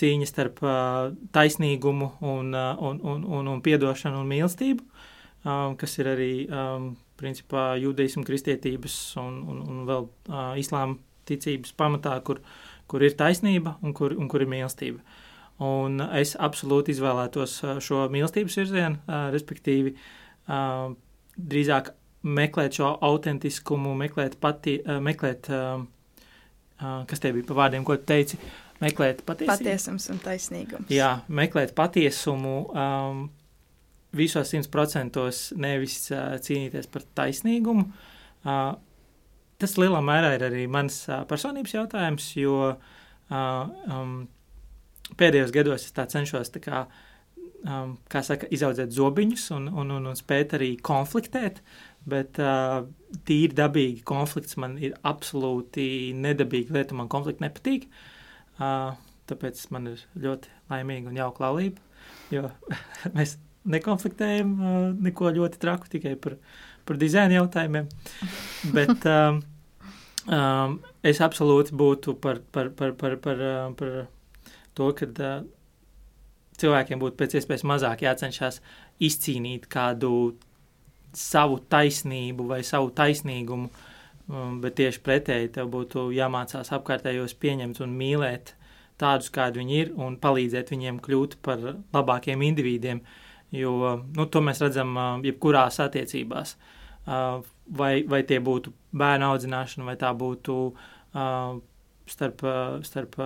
[0.00, 0.60] cīņa starp
[1.32, 4.84] taisnīgumu un, un, un, un, un piedošanu un mīlestību,
[5.80, 6.30] kas ir arī
[7.16, 10.08] principā jūdaismu, kristietības un, un, un vēl
[10.60, 12.42] islāma ticības pamatā, kur,
[12.90, 15.00] kur ir taisnība un kur, un kur ir mīlestība.
[15.64, 18.98] Un es absolūti izvēlētos šo mīlestības virzienu,
[19.32, 19.94] respektīvi,
[21.36, 21.94] drīzāk
[22.26, 25.48] meklēt šo autentiskumu, meklēt, pati, meklēt
[26.80, 28.38] kas tie bija pa vārdiem, ko teici,
[28.82, 29.64] meklēt patiesību.
[29.64, 30.92] Patiesums un taisnīgums.
[30.92, 33.22] Jā, meklēt patiesumu um,
[34.16, 37.86] visos simt procentos, nevis uh, cīnīties par taisnīgumu.
[38.46, 38.76] Uh,
[39.60, 42.80] tas lielā mērā ir arī mans uh, personības jautājums, jo uh,
[43.32, 44.18] um,
[45.14, 46.82] pēdējos gados es cenšos tā kā,
[47.64, 51.62] um, kā saka, izaudzēt zobiņus un, un, un, un spēt arī konfliktēt,
[52.08, 52.84] bet uh,
[53.28, 57.88] tīri dabīgi konflikts man ir absolūti nedabīga lieta, man konflikti nepatīk,
[58.58, 58.94] uh,
[59.30, 61.82] tāpēc man ir ļoti laimīga un jauka laulība,
[62.34, 62.48] jo
[63.16, 63.36] mēs
[63.66, 66.38] nekonfliktējam uh, neko ļoti traku, tikai par,
[66.86, 67.88] par dizaina jautājumiem.
[68.74, 69.40] Bet um,
[70.30, 70.76] um,
[71.06, 73.96] es absolūti būtu par, par, par, par, par, uh, par
[74.76, 75.46] to, ka uh,
[76.60, 78.60] cilvēkiem būtu pēc iespējas mazāk jācenšas
[79.02, 80.36] izcīnīt kādu
[81.16, 83.70] savu taisnību vai savu taisnīgumu,
[84.28, 88.54] um, bet tieši pretēji tev būtu jāmācās apkārtējos pieņemt un mīlēt
[89.00, 91.62] tādus, kādi viņi ir, un palīdzēt viņiem kļūt par
[91.92, 93.02] labākiem individiem.
[93.54, 96.56] Jo nu, to mēs redzam uh, jebkurās attiecībās.
[97.06, 97.44] Uh,
[97.78, 101.58] vai, vai tie būtu bērnu audzināšana, vai tā būtu uh,
[102.10, 102.44] starp,
[102.86, 103.18] starp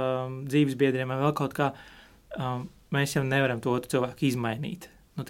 [0.46, 1.72] dzīves biedriem vai vēl kaut kā.
[2.94, 4.88] Mēs jau nevaram to otru cilvēku izmainīt.
[5.18, 5.26] Nu,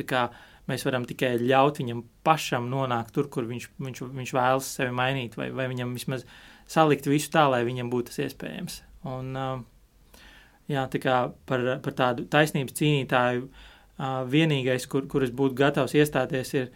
[0.71, 5.35] mēs varam tikai ļaut viņam pašam nonākt tur, kur viņš, viņš, viņš vēlas sevi mainīt,
[5.41, 6.25] vai, vai viņam vismaz
[6.71, 8.81] salikt visu tā, lai viņam būtu tas iespējams.
[9.11, 9.59] Un, uh,
[10.71, 11.17] Jā, tā kā
[11.51, 16.69] par, par tādu taisnības cīnītāju uh, vienīgais, kur, kur es būtu gatavs iestāties, ir,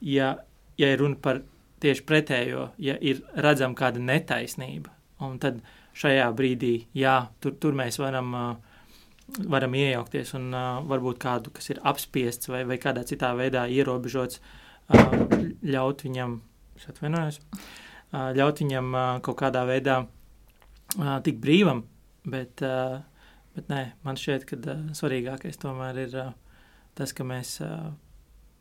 [0.00, 0.32] ja,
[0.80, 1.42] ja ir runa par
[1.84, 4.94] tieši pretējo, ja ir redzama kāda netaisnība.
[5.22, 5.60] Un tad
[5.98, 11.70] šajā brīdī, jā, tur, tur mēs varam, uh, varam iejaukties un uh, varbūt kādu, kas
[11.72, 15.14] ir apspiests vai, vai kādā citā veidā ierobežots, uh,
[15.62, 16.40] ļaut viņam,
[16.76, 17.40] es atvainojos,
[18.12, 18.90] ļaut viņam
[19.24, 20.02] kaut kādā veidā
[21.24, 21.78] tik brīvam,
[22.28, 22.60] bet
[23.52, 26.14] Bet nē, man šķiet, ka svarīgākais tomēr ir
[26.96, 27.58] tas, ka mēs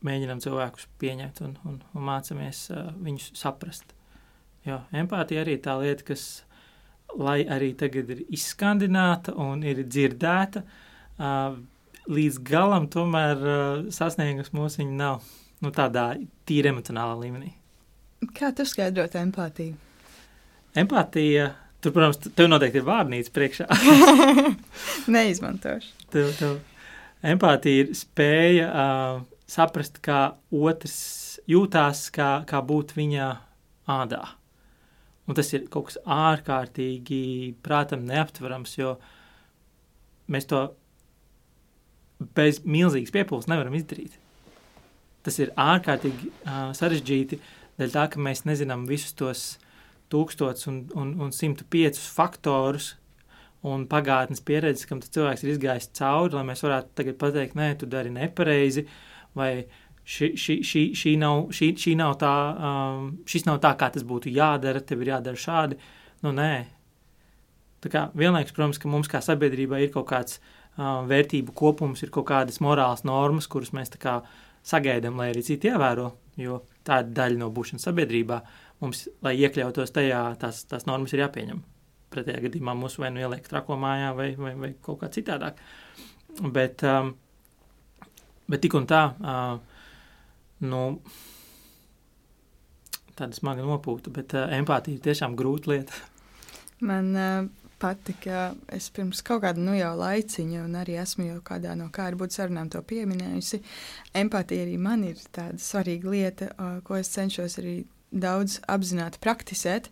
[0.03, 2.65] mēģinām cilvēkus pieņemt un, un, un mācāmies
[2.99, 3.95] viņus saprast.
[4.67, 6.43] Jo empātija arī ir tā lieta, kas,
[7.19, 11.57] lai arī tagad ir izskandināta un ir dzirdēta, uh,
[12.11, 15.25] līdz galam tomēr uh, sasniegus mūsu viņa nav
[15.61, 16.13] nu, tādā
[16.49, 17.55] tīri emocionālā līmenī.
[18.37, 19.75] Kā tu skaidrot empātiju?
[20.77, 21.51] Empātija
[21.81, 23.65] Tur, protams, tev noteikti ir vārnīca priekšā.
[25.15, 25.95] Neizmantošu.
[26.13, 26.59] Tev, tev
[27.25, 30.19] empātija ir spēja uh, saprast, kā
[30.53, 30.99] otrs
[31.49, 33.31] jūtās, kā, kā būt viņa
[33.89, 34.21] ādā.
[35.31, 37.21] Un tas ir kaut kas ārkārtīgi,
[37.63, 38.97] prātam, neaptverams, jo
[40.31, 40.65] mēs to
[42.35, 44.17] bez milzīgas piepūles nevaram izdarīt.
[45.23, 47.39] Tas ir ārkārtīgi uh, sarežģīti,
[47.79, 49.67] dēļ tā, ka mēs nezinām visus tos uh,
[50.11, 52.95] tūkstots un, un, un 105 faktorus
[53.67, 57.89] un pagātnes pieredzes, kam cilvēks ir izgājis cauri, lai mēs varētu tagad pateikt, nē, tu
[57.89, 58.87] dari nepareizi,
[59.37, 59.51] vai
[60.07, 62.35] šī, šī, šī, šī, nav, šī, šī nav tā,
[62.69, 65.77] um, šis nav tā, kā tas būtu jādara, tev ir jādara šādi.
[66.25, 66.53] Nu, nē.
[67.81, 70.39] Tā kā vienlaikus, protams, ka mums kā sabiedrībā ir kaut kāds
[70.77, 74.19] um, vērtību kopums, ir kaut kādas morālas normas, kuras mēs tā kā
[74.67, 78.41] sagaidām, lai arī citi ievēro, jo tā ir daļa no būšanas sabiedrībā
[78.81, 81.61] mums, lai iekļautos tajā, tās, tās normas ir jāpieņem.
[82.11, 85.59] Pretējā gadījumā mūs vai nu ieliek trako mājā, vai, vai, vai kaut kā citādāk.
[86.41, 87.13] Bet, um,
[88.51, 89.70] bet tik un tā, uh,
[90.61, 90.83] nu,
[93.17, 95.97] tāda smaga nopūta, bet uh, empātija ir tiešām grūta lieta.
[96.87, 97.49] Man uh,
[97.81, 102.35] patika, es pirms kaut kāda nu jau laiciņa, un arī esmu jau kādā no būt
[102.35, 103.61] sarunām to pieminējusi.
[104.17, 107.81] Empātija arī man ir tāda svarīga lieta, uh, ko es cenšos arī
[108.11, 109.89] daudz apzināti praktisēt,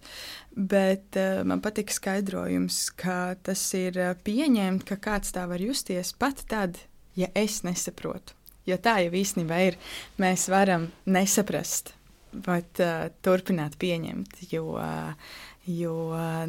[0.55, 6.43] bet uh, man patīk skaidrojums, ka tas ir pieņemt, ka kāds tā var justies pat
[6.49, 6.81] tad,
[7.15, 8.38] ja es nesaprotu.
[8.69, 9.77] Jo tā jau īstenībā ir.
[10.21, 11.93] Mēs varam nesaprast,
[12.33, 15.37] bet uh, turpināt pieņemt, jo, uh,
[15.69, 15.95] jo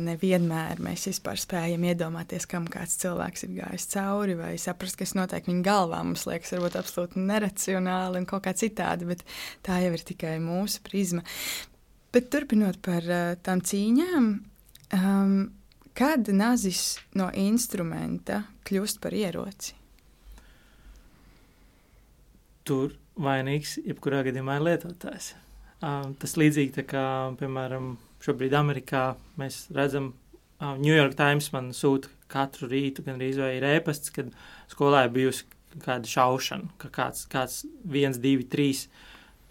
[0.00, 5.48] nevienmēr mēs vispār spējam iedomāties, kam kāds cilvēks ir gājis cauri, vai saprast, kas notiek
[5.48, 6.02] viņa galvā.
[6.06, 9.24] Mums liekas, varbūt absolūti neracionāli un kaut kā citādi, bet
[9.66, 11.24] tā jau ir tikai mūsu prizma.
[12.14, 14.30] Bet turpinot par uh, tām cīņām,
[14.96, 15.36] um,
[15.96, 19.79] kad nazis no instrumenta kļūst par ieroci?
[22.70, 25.32] Tur vainīgs jebkurā gadījumā ir lietotājs.
[25.82, 27.04] Um, tas līdzīgi tā kā,
[27.40, 29.04] piemēram, šobrīd Amerikā
[29.40, 30.12] mēs redzam,
[30.60, 34.30] um, New York Times man sūta katru rītu, gan arī ir ēpasts, kad
[34.70, 35.48] skolā ir bijusi
[35.82, 38.84] kāda šaušana, ka kāds, kāds viens, divi, trīs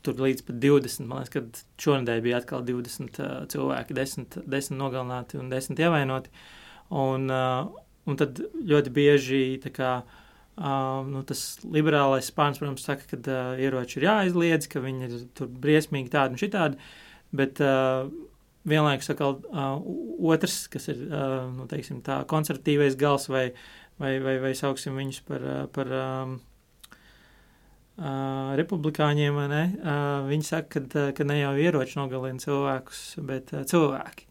[0.06, 1.10] tur līdz pat 20.
[1.10, 6.32] Man liekas, ka šonadēļ bija atkal 20 uh, cilvēki, 10, 10 nogalināti un 10 ievainoti.
[6.96, 9.44] Un, uh, un tad ļoti bieži
[9.76, 10.26] kā, uh,
[10.60, 15.47] nu, tas liberālais spārns, protams, saka, ka uh, ieroči ir jāizliedz, ka viņi ir tur
[15.47, 16.80] briesmīgi tādi un šitādi.
[17.39, 18.10] Bet uh,
[18.68, 19.78] vienlaikus atkal uh,
[20.34, 23.49] otrs, kas ir uh, nu, teiksim, tā, konservatīvais gals vai,
[24.01, 25.49] vai, vai, vai sauksim viņus par.
[25.49, 26.39] Uh, par um,
[27.99, 33.66] Uh, republikāņiem, ne, uh, viņi saka, ka, ka ne jau ieroči nogalina cilvēkus, bet uh,
[33.68, 34.24] cilvēki.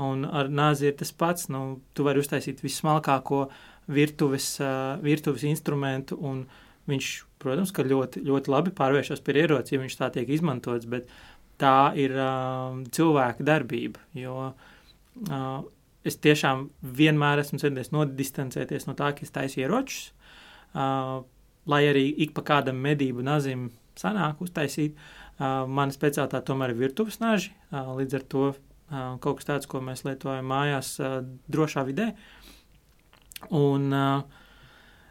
[0.00, 6.18] Un ar nāzi ir tas pats, nu, tu vari uztaisīt vismalkāko virtuves, uh, virtuves instrumentu,
[6.20, 6.44] un
[6.90, 7.10] viņš,
[7.42, 11.10] protams, ka ļoti, ļoti labi pārvēršas par ieroci, ja viņš tā tiek izmantots, bet
[11.60, 14.00] tā ir uh, cilvēka darbība.
[14.16, 15.60] Jo uh,
[16.06, 20.10] es tiešām vienmēr esmu centies nodistancēties no tā, ka es taisu ieročus,
[20.72, 21.20] uh,
[21.70, 23.68] lai arī ik pa kādam medību nazim
[24.00, 24.96] sanāk uztaisīt.
[25.40, 29.68] Uh, mana speciālitāte tomēr ir virtuves naži, uh, līdz ar to uh, kaut kas tāds,
[29.70, 32.10] ko mēs lietojam mājās uh, drošā vidē.
[33.48, 34.40] Un uh,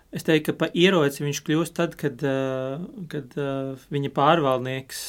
[0.09, 5.01] Es teiktu, ka pa ieroci viņš kļūst tad, kad, uh, kad uh, viņa pārvaldnieks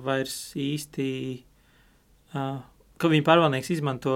[0.00, 1.08] vairs īsti,
[2.32, 4.14] ka viņa pārvaldnieks izmanto,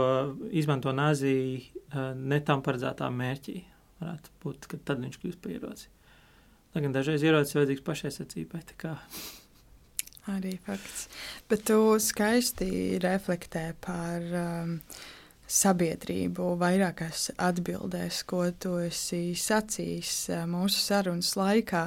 [0.49, 3.59] izmanto naziju uh, ne tam paredzētā mērķī.
[4.01, 5.93] Varētu būt, ka tad viņš kļūst par ieroci.
[6.75, 8.63] Lai gan dažreiz ierocis vajadzīgs pašaizsardzībai.
[10.33, 11.05] Arī fakts.
[11.53, 14.79] Bet tu skaisti reflektē par um,
[15.55, 21.87] sabiedrību vairākās atbildēs, ko tu esi sacījis eh, mūsu sarunas laikā.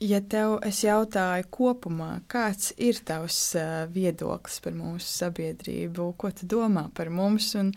[0.00, 6.48] Ja tev es jautāju kopumā, kāds ir tavs eh, viedoklis par mūsu sabiedrību, ko tu
[6.48, 7.74] domā par mums, un,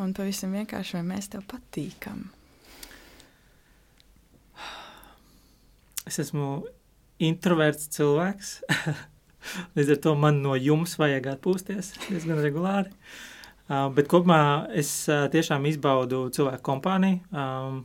[0.00, 2.26] un pavisam vienkārši, vai mēs tev patīkam?
[6.08, 6.64] Es esmu
[7.22, 8.56] introverts cilvēks.
[9.76, 12.90] Līdz ar to man no jums vajag atpūsties diezgan regulāri.
[12.90, 13.29] Uh,
[13.70, 17.20] bet kopumā es uh, tiešām izbaudu cilvēku kompāniju.
[17.30, 17.84] Um,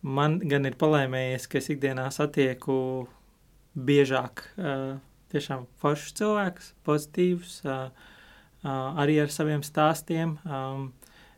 [0.00, 2.76] man gan ir palēmējies, ka es ikdienā satieku
[3.76, 4.96] biežāk uh,
[5.32, 7.90] tiešām foršus cilvēkus, pozitīvus, uh,
[8.64, 8.70] uh,
[9.02, 10.38] arī ar saviem stāstiem.
[10.48, 10.90] Um,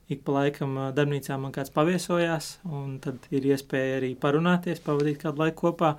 [0.07, 5.23] ik pa laikam uh, darbnīcā man kāds paviesojās, un tad ir iespēja arī parunāties, pavadīt
[5.25, 5.97] kādu laiku kopā.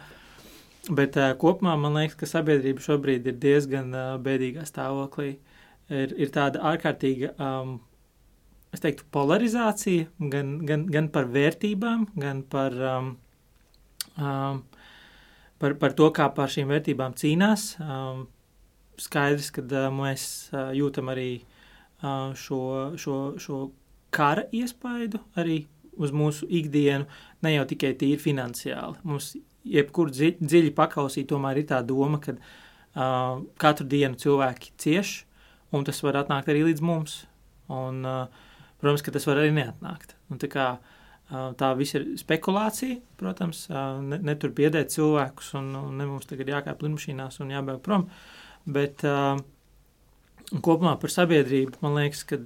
[0.95, 5.35] Bet uh, kopumā man liekas, ka sabiedrība šobrīd ir diezgan uh, bēdīgā stāvoklī.
[5.89, 7.77] Uh, ir, ir tāda ārkārtīga, um,
[8.73, 13.11] es teiktu, polarizācija gan, gan, gan par vērtībām, gan par, um,
[14.17, 14.63] um,
[15.61, 17.75] par, par to, kā par šīm vērtībām cīnās.
[17.83, 18.25] Um,
[19.01, 22.61] skaidrs, ka uh, mēs uh, jūtam arī uh, šo,
[22.99, 23.61] šo, šo
[24.15, 25.65] kara iespaidu arī
[25.95, 27.07] uz mūsu ikdienu,
[27.43, 28.99] ne jau tikai tīri finansiāli.
[29.07, 29.33] Mums
[29.65, 35.15] jebkur dzi, dziļi pakausī tomēr ir tā doma, ka uh, katru dienu cilvēki cieš,
[35.75, 37.23] un tas var atnākt arī līdz mums.
[37.71, 38.51] Un, uh,
[38.81, 40.15] protams, ka tas var arī neatnākt.
[40.31, 45.73] Un tā, kā, uh, tā viss ir spekulācija, protams, uh, ne, netur biedēt cilvēkus, un,
[45.79, 48.07] un ne mums tagad jākāp lidmašīnās un jābēg prom.
[48.65, 49.03] Bet
[50.65, 52.39] kopumā par sabiedrību man liekas, ka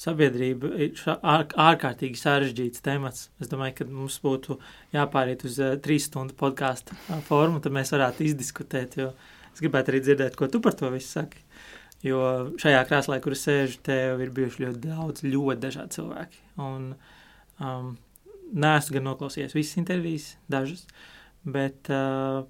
[0.00, 3.30] sabiedrība ir ār, ārkārtīgi sarežģīts temats.
[3.40, 4.58] Es domāju, ka mums būtu
[4.94, 6.96] jāpāriet uz trīs stundu podkāstu
[7.28, 9.10] formu, tad mēs varētu izdiskutēt, jo
[9.54, 11.40] es gribētu arī dzirdēt, ko tu par to visu saki.
[12.04, 12.20] Jo
[12.60, 16.42] šajā krēslā, kur es sēžu, tev ir bijuši ļoti daudz, ļoti dažādi cilvēki.
[16.62, 16.90] Un,
[17.60, 17.94] um,
[18.46, 20.84] Nē, gan noklausījies visas intervijas, dažas,
[21.42, 22.44] bet uh,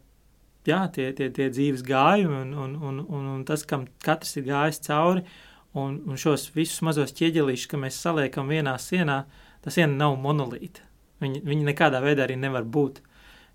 [0.68, 4.44] jā, tie, tie, tie dzīves gājumi un, un, un, un, un tas, kam katrs ir
[4.51, 5.24] gājis cauri,
[5.72, 9.22] un, un šos visus mazos ķieģelīšus, ka mēs saliekam vienā sienā,
[9.64, 10.84] tas siena nav monolīta.
[11.24, 13.01] Viņi, viņi nekādā veidā arī nevar būt.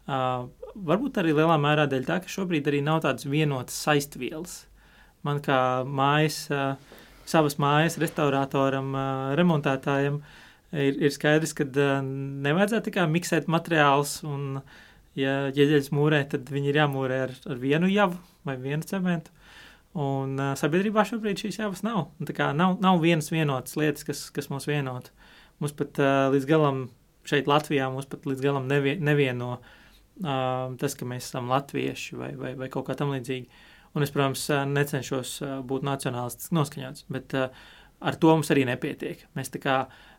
[0.10, 4.64] Uh, varbūt arī lielā mērā dēļ tā, ka šobrīd arī nav tādas vienotas saistvielas
[5.28, 6.46] man kā mājas,
[7.30, 8.94] savas mājas restauratoram,
[9.40, 10.22] remontētājam,
[10.74, 14.64] ir, ir skaidrs, ka nevajadzētu tikai miksēt materiālus un,
[15.20, 18.18] ja ieģeļas mūrē, tad viņi ir jāmūrē ar, ar vienu javu
[18.48, 19.34] vai vienu cementu.
[19.92, 22.06] Un uh, sabiedrībā šobrīd šīs javas nav.
[22.20, 22.78] Un, kā, nav.
[22.84, 25.10] Nav vienas vienotas lietas, kas, kas mūs vienot.
[25.60, 26.86] Mums pat uh, līdz galam
[27.28, 32.32] šeit Latvijā mums pat līdz galam nevie, nevieno uh, tas, ka mēs esam latvieši vai,
[32.40, 33.68] vai, vai kaut kā tam līdzīgi.
[33.92, 35.36] Un es, protams, necenšos
[35.68, 39.26] būt nacionālistiski noskaņots, bet ar to mums arī nepietiek.
[39.36, 39.76] Mēs tā kā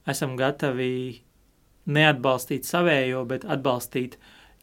[0.09, 1.23] esam gatavi
[1.93, 4.19] neatbalstīt savējo, bet atbalstīt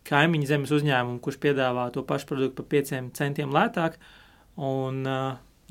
[0.07, 3.97] kaimiņu zemes uzņēmumu, kurš piedāvā to pašu produktu par pieciem centiem lētāk.
[4.60, 5.03] Un,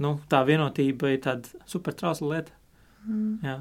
[0.03, 2.55] nu, tā vienotība ir tāda super trausla lieta.
[3.07, 3.35] Mm.
[3.45, 3.59] Jā.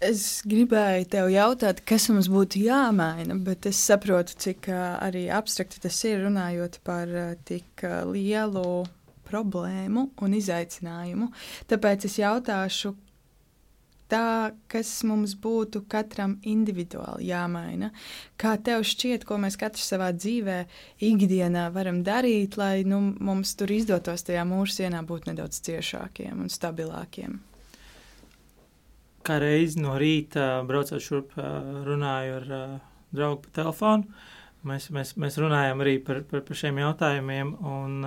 [0.00, 5.98] Es gribēju tev jautāt, kas mums būtu jāmaina, bet es saprotu, cik arī abstrakti tas
[6.08, 7.12] ir runājot par
[7.44, 8.64] tik lielu
[9.28, 11.28] problēmu un izaicinājumu.
[11.68, 12.94] Tāpēc es jautāšu,
[14.10, 17.92] tā, kas mums būtu katram individuāli jāmaina.
[18.40, 20.62] Kā tev šķiet, ko mēs katrs savā dzīvē,
[21.10, 26.50] ikdienā varam darīt, lai nu, mums tur izdotos tajā mūža sienā būt nedaudz ciešākiem un
[26.50, 27.38] stabilākiem?
[29.26, 31.34] Kā reizi no rīta, braucot šurp,
[31.86, 32.52] runāju ar
[33.14, 34.26] draugu pa telefonu.
[34.66, 38.02] Mēs, mēs, mēs runājam arī par, par, par šiem jautājumiem, un,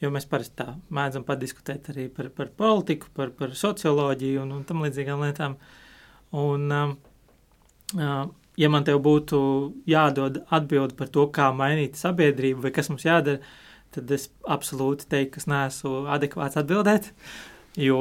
[0.00, 4.64] jo mēs parasti tā mēdzam padiskutēt arī par, par politiku, par, par socioloģiju un, un
[4.68, 5.58] tam līdzīgām lietām.
[6.36, 6.72] Un,
[8.56, 9.40] ja man te būtu
[9.88, 13.44] jādod atbildi par to, kā mainīt sabiedrību vai kas mums jādara,
[13.94, 17.12] tad es absolūti teiktu, ka es neesmu adekvāts atbildēt.
[17.76, 18.00] Jo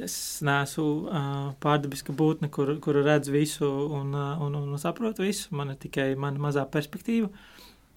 [0.00, 0.14] es
[0.44, 1.24] neesmu uh,
[1.60, 5.50] pārdabiska būtne, kur, kur redz visu un, uh, un, un, saprotu visu.
[5.56, 7.28] Man ir tikai mana mazā perspektīva.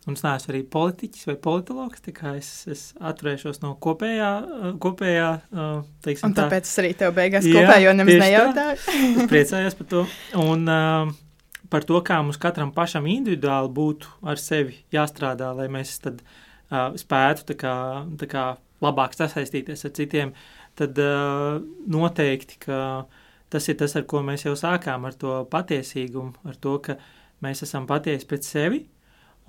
[0.03, 4.31] Un es neesmu arī politiķis vai politologs, tā kā es, es atturēšos no kopējā,
[4.83, 5.29] kopējā
[6.03, 6.73] teiksim un tāpēc tā.
[6.73, 8.81] es arī tev beigās jā, kopējo nemaz nejautāju.
[9.21, 10.01] es priecājos par to.
[10.43, 11.13] Un uh,
[11.71, 16.91] par to, kā mums katram pašam individuāli būtu ar sevi jāstrādā, lai mēs tad uh,
[16.99, 17.75] spētu tā kā,
[18.19, 18.45] tā kā
[18.83, 20.33] labāk sasaistīties ar citiem,
[20.79, 21.59] tad uh,
[21.93, 22.57] noteikti,
[23.53, 26.97] tas ir tas, ar ko mēs jau sākām, ar to patiesīgumu, ar to, ka
[27.45, 28.83] mēs esam patiesi pret sevi,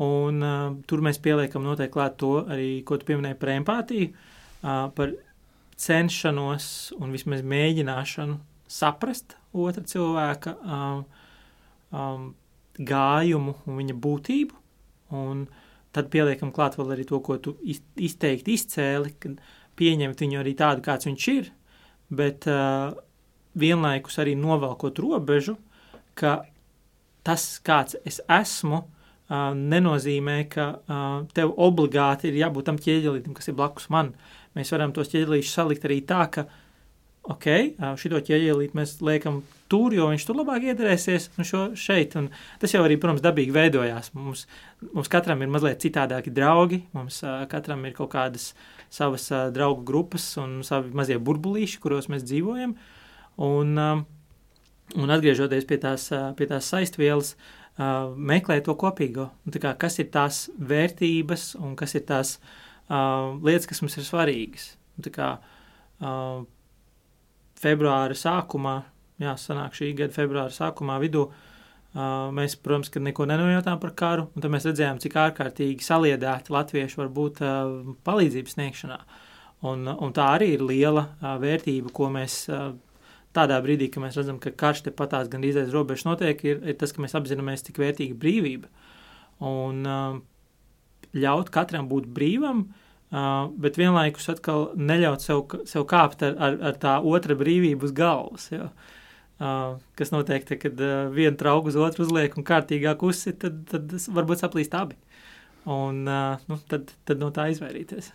[0.04, 4.88] un uh, tur mēs pieliekam noteikti klāt to arī, ko tu pieminēji par empātiju, uh,
[4.96, 5.14] par
[5.80, 6.66] cenšanos
[7.00, 8.38] un vismaz mēģināšanu
[8.70, 11.04] saprast otra cilvēka um,
[11.94, 12.30] um,
[12.78, 14.62] gājumu un viņa būtību,
[15.14, 15.44] un
[15.94, 19.38] tad pieliekam klāt vēl arī to, ko tu izteikti izcēli, kad
[19.78, 21.50] pieņemt viņu arī tādu, kāds viņš ir,
[22.14, 22.94] bet uh,
[23.58, 25.56] vienlaikus arī novelkot robežu,
[26.18, 26.42] ka
[27.26, 33.50] tas, kāds es esmu, uh, nenozīmē, ka uh, tev obligāti ir jābūt tam ķieģelītam, kas
[33.50, 34.12] ir blakus man.
[34.54, 36.46] Mēs varam tos ķieģelīšus salikt arī tā, ka,
[37.34, 39.42] ok, uh, šito ķieģelīti mēs liekam
[39.74, 42.14] tur, jo viņš tur labāk iedarēsies, un šo šeit.
[42.20, 42.30] Un
[42.62, 44.12] tas jau arī, protams, dabīgi veidojās.
[44.14, 44.44] Mums,
[44.92, 48.52] mums katram ir mazliet citādāki draugi, mums uh, katram ir kaut kādas
[48.94, 52.76] savas uh, draugu grupas un savi mazie burbulīši, kuros mēs dzīvojam.
[53.42, 54.04] Un, uh,
[54.94, 56.06] un atgriežoties pie tās,
[56.38, 57.34] pie tās saistvielas,
[57.74, 59.24] meklē to kopīgo.
[59.58, 62.36] Kā, kas ir tās vērtības un kas ir tās
[62.86, 64.68] lietas, kas mums ir svarīgas.
[65.10, 65.32] Kā,
[67.64, 68.76] februāra sākumā,
[69.22, 74.44] jā, sanāk šī gada februāra sākumā vidū, uh, mēs, protams, neko nenojautām par karu, un
[74.44, 78.98] tad mēs redzējām, cik ārkārtīgi saliedēti latvieši var būt uh, palīdzības sniegšanā.
[79.64, 82.42] Un, un tā arī ir liela uh, vērtība, ko mēs
[83.34, 86.78] tādā brīdī, kad mēs redzam, ka karš te patās gan izaiz robežas notiek, ir, ir
[86.78, 88.70] tas, ka mēs apzināmies, cik vērtīga brīvība.
[89.44, 89.82] Un
[91.14, 92.68] ļaut katram būt brīvam,
[93.60, 98.48] bet vienlaikus atkal neļaut sev, sev kāpt ar, ar, ar tā otra brīvību uz galvas.
[98.54, 98.70] Ja?
[99.34, 103.64] Uh, kas notiek, tad, kad uh, viena trauka uz otru uzliek un kārtīgāk uzsit, tad,
[103.66, 104.94] tad varbūt saplīst abi.
[105.66, 108.12] Un uh, nu, tad, tad no tā izvairīties.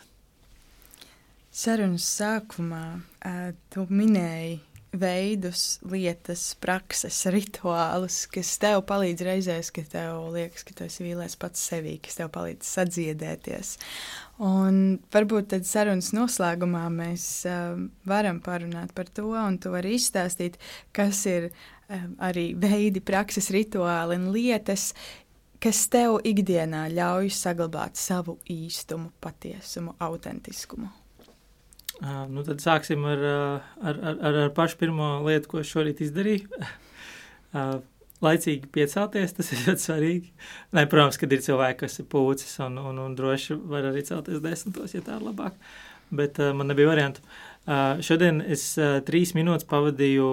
[1.51, 4.61] Sarunas sākumā uh, tu minēji
[4.95, 11.37] veidus, lietas, prakses, rituālus, kas tev palīdz reizēs, ka tev liekas, ka tu esi vīlies
[11.39, 13.75] pats sevī, kas tev palīdz sadziedēties.
[14.49, 20.57] Un varbūt tad sarunas noslēgumā mēs um, varam parunāt par to, un tu vari izstāstīt,
[20.95, 24.93] kas ir um, arī veidi, prakses, rituāli un lietas,
[25.61, 30.89] kas tev ikdienā ļauj saglabāt savu īstumu, patiesumu, autentiskumu.
[31.99, 33.23] Nu tad sāksim ar,
[33.83, 36.47] ar, ar, ar, pašu pirmo lietu, ko es šorīt izdarīju.
[38.23, 40.31] Laicīgi piecelties, tas ir ļoti svarīgi.
[40.75, 44.41] Nē, protams, kad ir cilvēki, kas ir pūcis un, un, un droši var arī celties
[44.43, 45.55] desmitos, ja tā ir labāk.
[46.11, 47.23] Bet uh, man nebija variantu.
[47.63, 50.29] Uh, šodien es uh, trīs minūtes pavadīju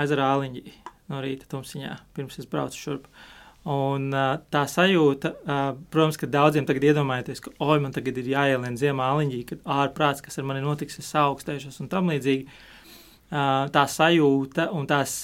[0.00, 0.76] ezera āliņģī
[1.12, 3.08] no rīta tumsiņā, pirms es braucu šurp.
[3.08, 3.37] Uh,
[3.68, 5.62] Un uh, tā sajūta, uh,
[5.92, 10.22] protams, ka daudziem tagad iedomājoties, ka, oi, man tagad ir jāielien ziemā aliņģī, kad ārprāts,
[10.24, 12.46] kas ar mani notiks, es augstēšos un tam līdzīgi.
[13.28, 15.18] Uh, tā sajūta un tās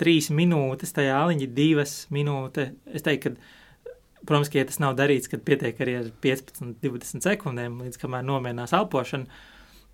[0.00, 3.92] trīs minūtes, tajā aliņģī divas minūtes, es teiktu, ka,
[4.24, 8.24] protams, ka, ja tas nav darīts, kad pietiek arī ar 15, 20 sekundēm, līdz kamēr
[8.24, 9.42] nomierinās elpošana,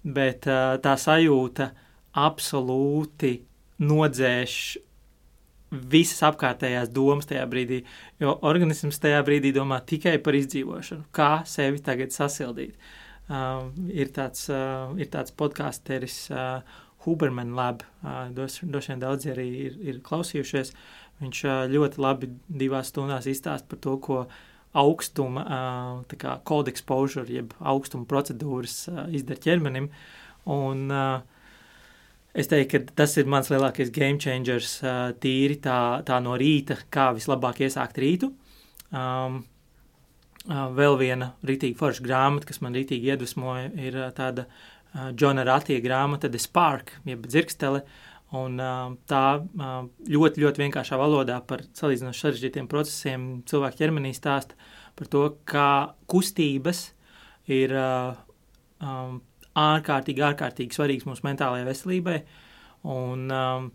[0.07, 1.73] bet uh, tā sajūta
[2.15, 3.41] absolūti
[3.83, 4.61] nodzēš
[5.71, 7.83] visas apkārtējās domas tajā brīdī,
[8.21, 12.77] jo organisms tajā brīdī domā tikai par izdzīvošanu, kā sevi tagad sasildīt.
[13.29, 19.49] Uh, ir tāds, uh, ir tāds podkāsteris uh, Huberman Lab, uh, droši vien daudzi arī
[19.67, 20.73] ir, ir klausījušies.
[21.21, 24.23] Viņš uh, ļoti labi divās stundās izstāsta par to, ko
[24.79, 29.91] augstuma, uh, kā cold exposure, jeb augstuma procedūras uh, izdara ķermenim.
[30.49, 31.38] Un, uh,
[32.39, 34.77] Es teiktu, ka tas ir mans lielākais game changers,
[35.23, 38.31] tīri tā, tā no rīta, kā vislabāk iesākt rītu.
[38.95, 39.41] Um,
[40.47, 44.47] vēl viena rītīga forša grāmata, kas man rītīgi iedvesmoja, ir tāda
[45.13, 47.83] Džona Ratija grāmata The Spark, jeb dzirkstele.
[48.39, 48.61] Un,
[49.09, 54.59] tā ļoti, ļoti vienkāršā valodā par salīdzinoši sarežģītiem procesiem cilvēku ķermenī stāsta
[54.99, 55.71] par to, kā
[56.13, 56.91] kustības
[57.49, 59.23] ir um,
[59.59, 62.19] ārkārtīgi, ārkārtīgi svarīgs mūsu mentālajai veselībai.
[62.89, 63.71] Un um,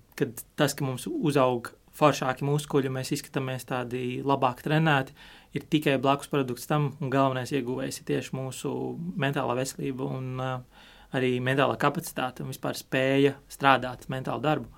[0.56, 5.14] tas, ka mums uzaug foršāki muskuļi, mēs izskatāmies tādi labāk trenēti,
[5.54, 8.72] ir tikai blakus produkts tam, un galvenais ieguvējs ir tieši mūsu
[9.20, 14.72] mentālā veselība un uh, arī mentālā kapacitāte un vispār spēja strādāt mentālu darbu.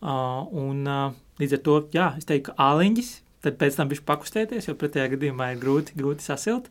[0.00, 1.10] Uh, un uh,
[1.42, 3.10] līdz ar to, jā, es teiktu, ka āliņģis,
[3.44, 6.70] tad pēc tam viņš pakustēties, jo pretējā gadījumā ir grūti, grūti sasilt.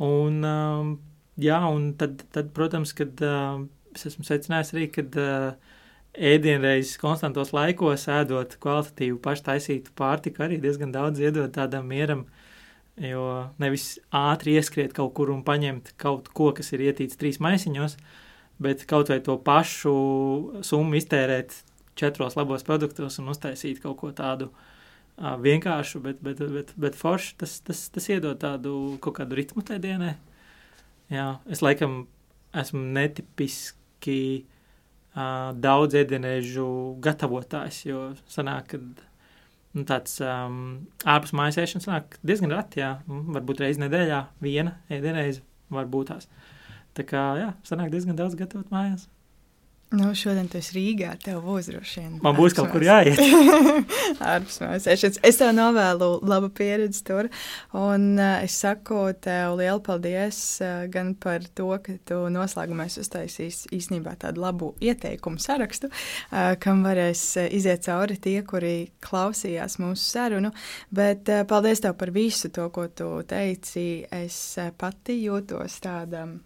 [0.00, 0.94] Un, uh,
[1.40, 3.64] jā, un tad, tad protams, kad uh,
[3.94, 5.74] es esmu secinājis arī, kad uh,
[6.14, 12.26] ēdienreizes konstantos laikos, ēdot kvalitatīvu, paštaisītu pārtiku, arī diezgan daudz iedod tādam mieram.
[12.94, 17.96] Jo nevis ātri ieskriet kaut kur un paņemt kaut ko, kas ir ietīts trīs maisiņos,
[18.62, 19.94] bet kaut vai to pašu
[20.62, 21.56] summu iztērēt
[21.98, 24.52] četros labos produktos un uztaisīt kaut ko tādu
[25.18, 27.34] vienkāršu, bet, bet, bet, bet foršu.
[27.42, 30.14] Tas, tas, tas iedod tādu kaut kādu ritmu tajā dienā.
[31.12, 32.04] Jā, es laikam
[32.56, 34.20] esmu netipiski
[35.14, 36.68] uh, daudz ēdienēžu
[37.04, 38.80] gatavotājs, jo sanāk, ka
[39.74, 44.78] nu, tāds um, ārpus mājas ēšanas nāk diezgan rati, jā, nu, varbūt reizi nedēļā viena
[44.92, 45.44] ēdienreize
[45.74, 46.30] var būt tās.
[46.94, 49.08] Tā kā, jā, sanāk diezgan daudz gatavot mājās.
[49.94, 52.14] Nu, šodien tu esi Rīgā, tev būs droši vien.
[52.24, 53.20] Man būs kaut kur jāiet.
[54.32, 54.88] ārpus mājas.
[55.28, 57.28] Es tev novēlu labu pieredzi tur,
[57.78, 63.70] un uh, es saku tev lielu paldies uh, gan par to, ka tu noslēgumā uztaisīsi
[63.76, 67.22] īstenībā tādu labu ieteikumu sarakstu, uh, kam varēs
[67.54, 68.74] iziet cauri tie, kuri
[69.04, 70.50] klausījās mūsu sarunu,
[70.94, 74.04] bet uh, paldies tev par visu to, ko tu teici.
[74.10, 76.40] Es uh, pati jūtos tādam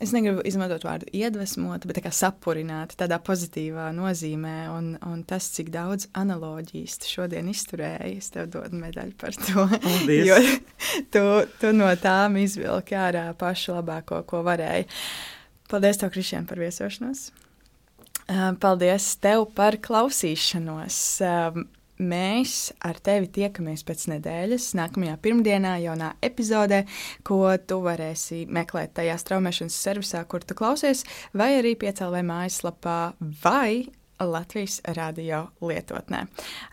[0.00, 4.56] es negribu izmantot vārdu iedvesmot, bet tā kā sapurināt tādā pozitīvā nozīmē.
[4.72, 9.66] Un, un tas, cik daudz analoģijas tu šodien izturēji, es tev dodu medaļu par to.
[9.84, 10.26] Paldies.
[10.30, 10.40] jo
[11.14, 11.24] tu,
[11.60, 14.88] tu no tām izvilki ārā pašu labāko, ko varēji.
[15.72, 17.30] Paldies, tev, Kristian, par viesošanos.
[18.60, 20.98] Paldies tev par klausīšanos.
[22.02, 26.82] Mēs ar tevi tiekamies pēc nedēļas, nākamajā pirmdienā, jaunā epizodē,
[27.26, 31.04] ko tu varēsi meklēt tajā straumēšanas servisā, kur tu klausies,
[31.36, 33.00] vai arī piecēlē mājaslapā
[33.44, 33.84] vai
[34.22, 36.24] Latvijas radio lietotnē.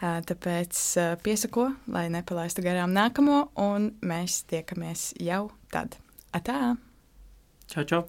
[0.01, 0.81] Tāpēc
[1.25, 5.97] piesako, lai nepalaistu garām nākamo, un mēs tiekamies jau tad.
[6.33, 6.75] Atā!
[7.69, 8.03] Čau, čau!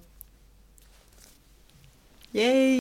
[2.37, 2.79] Yay!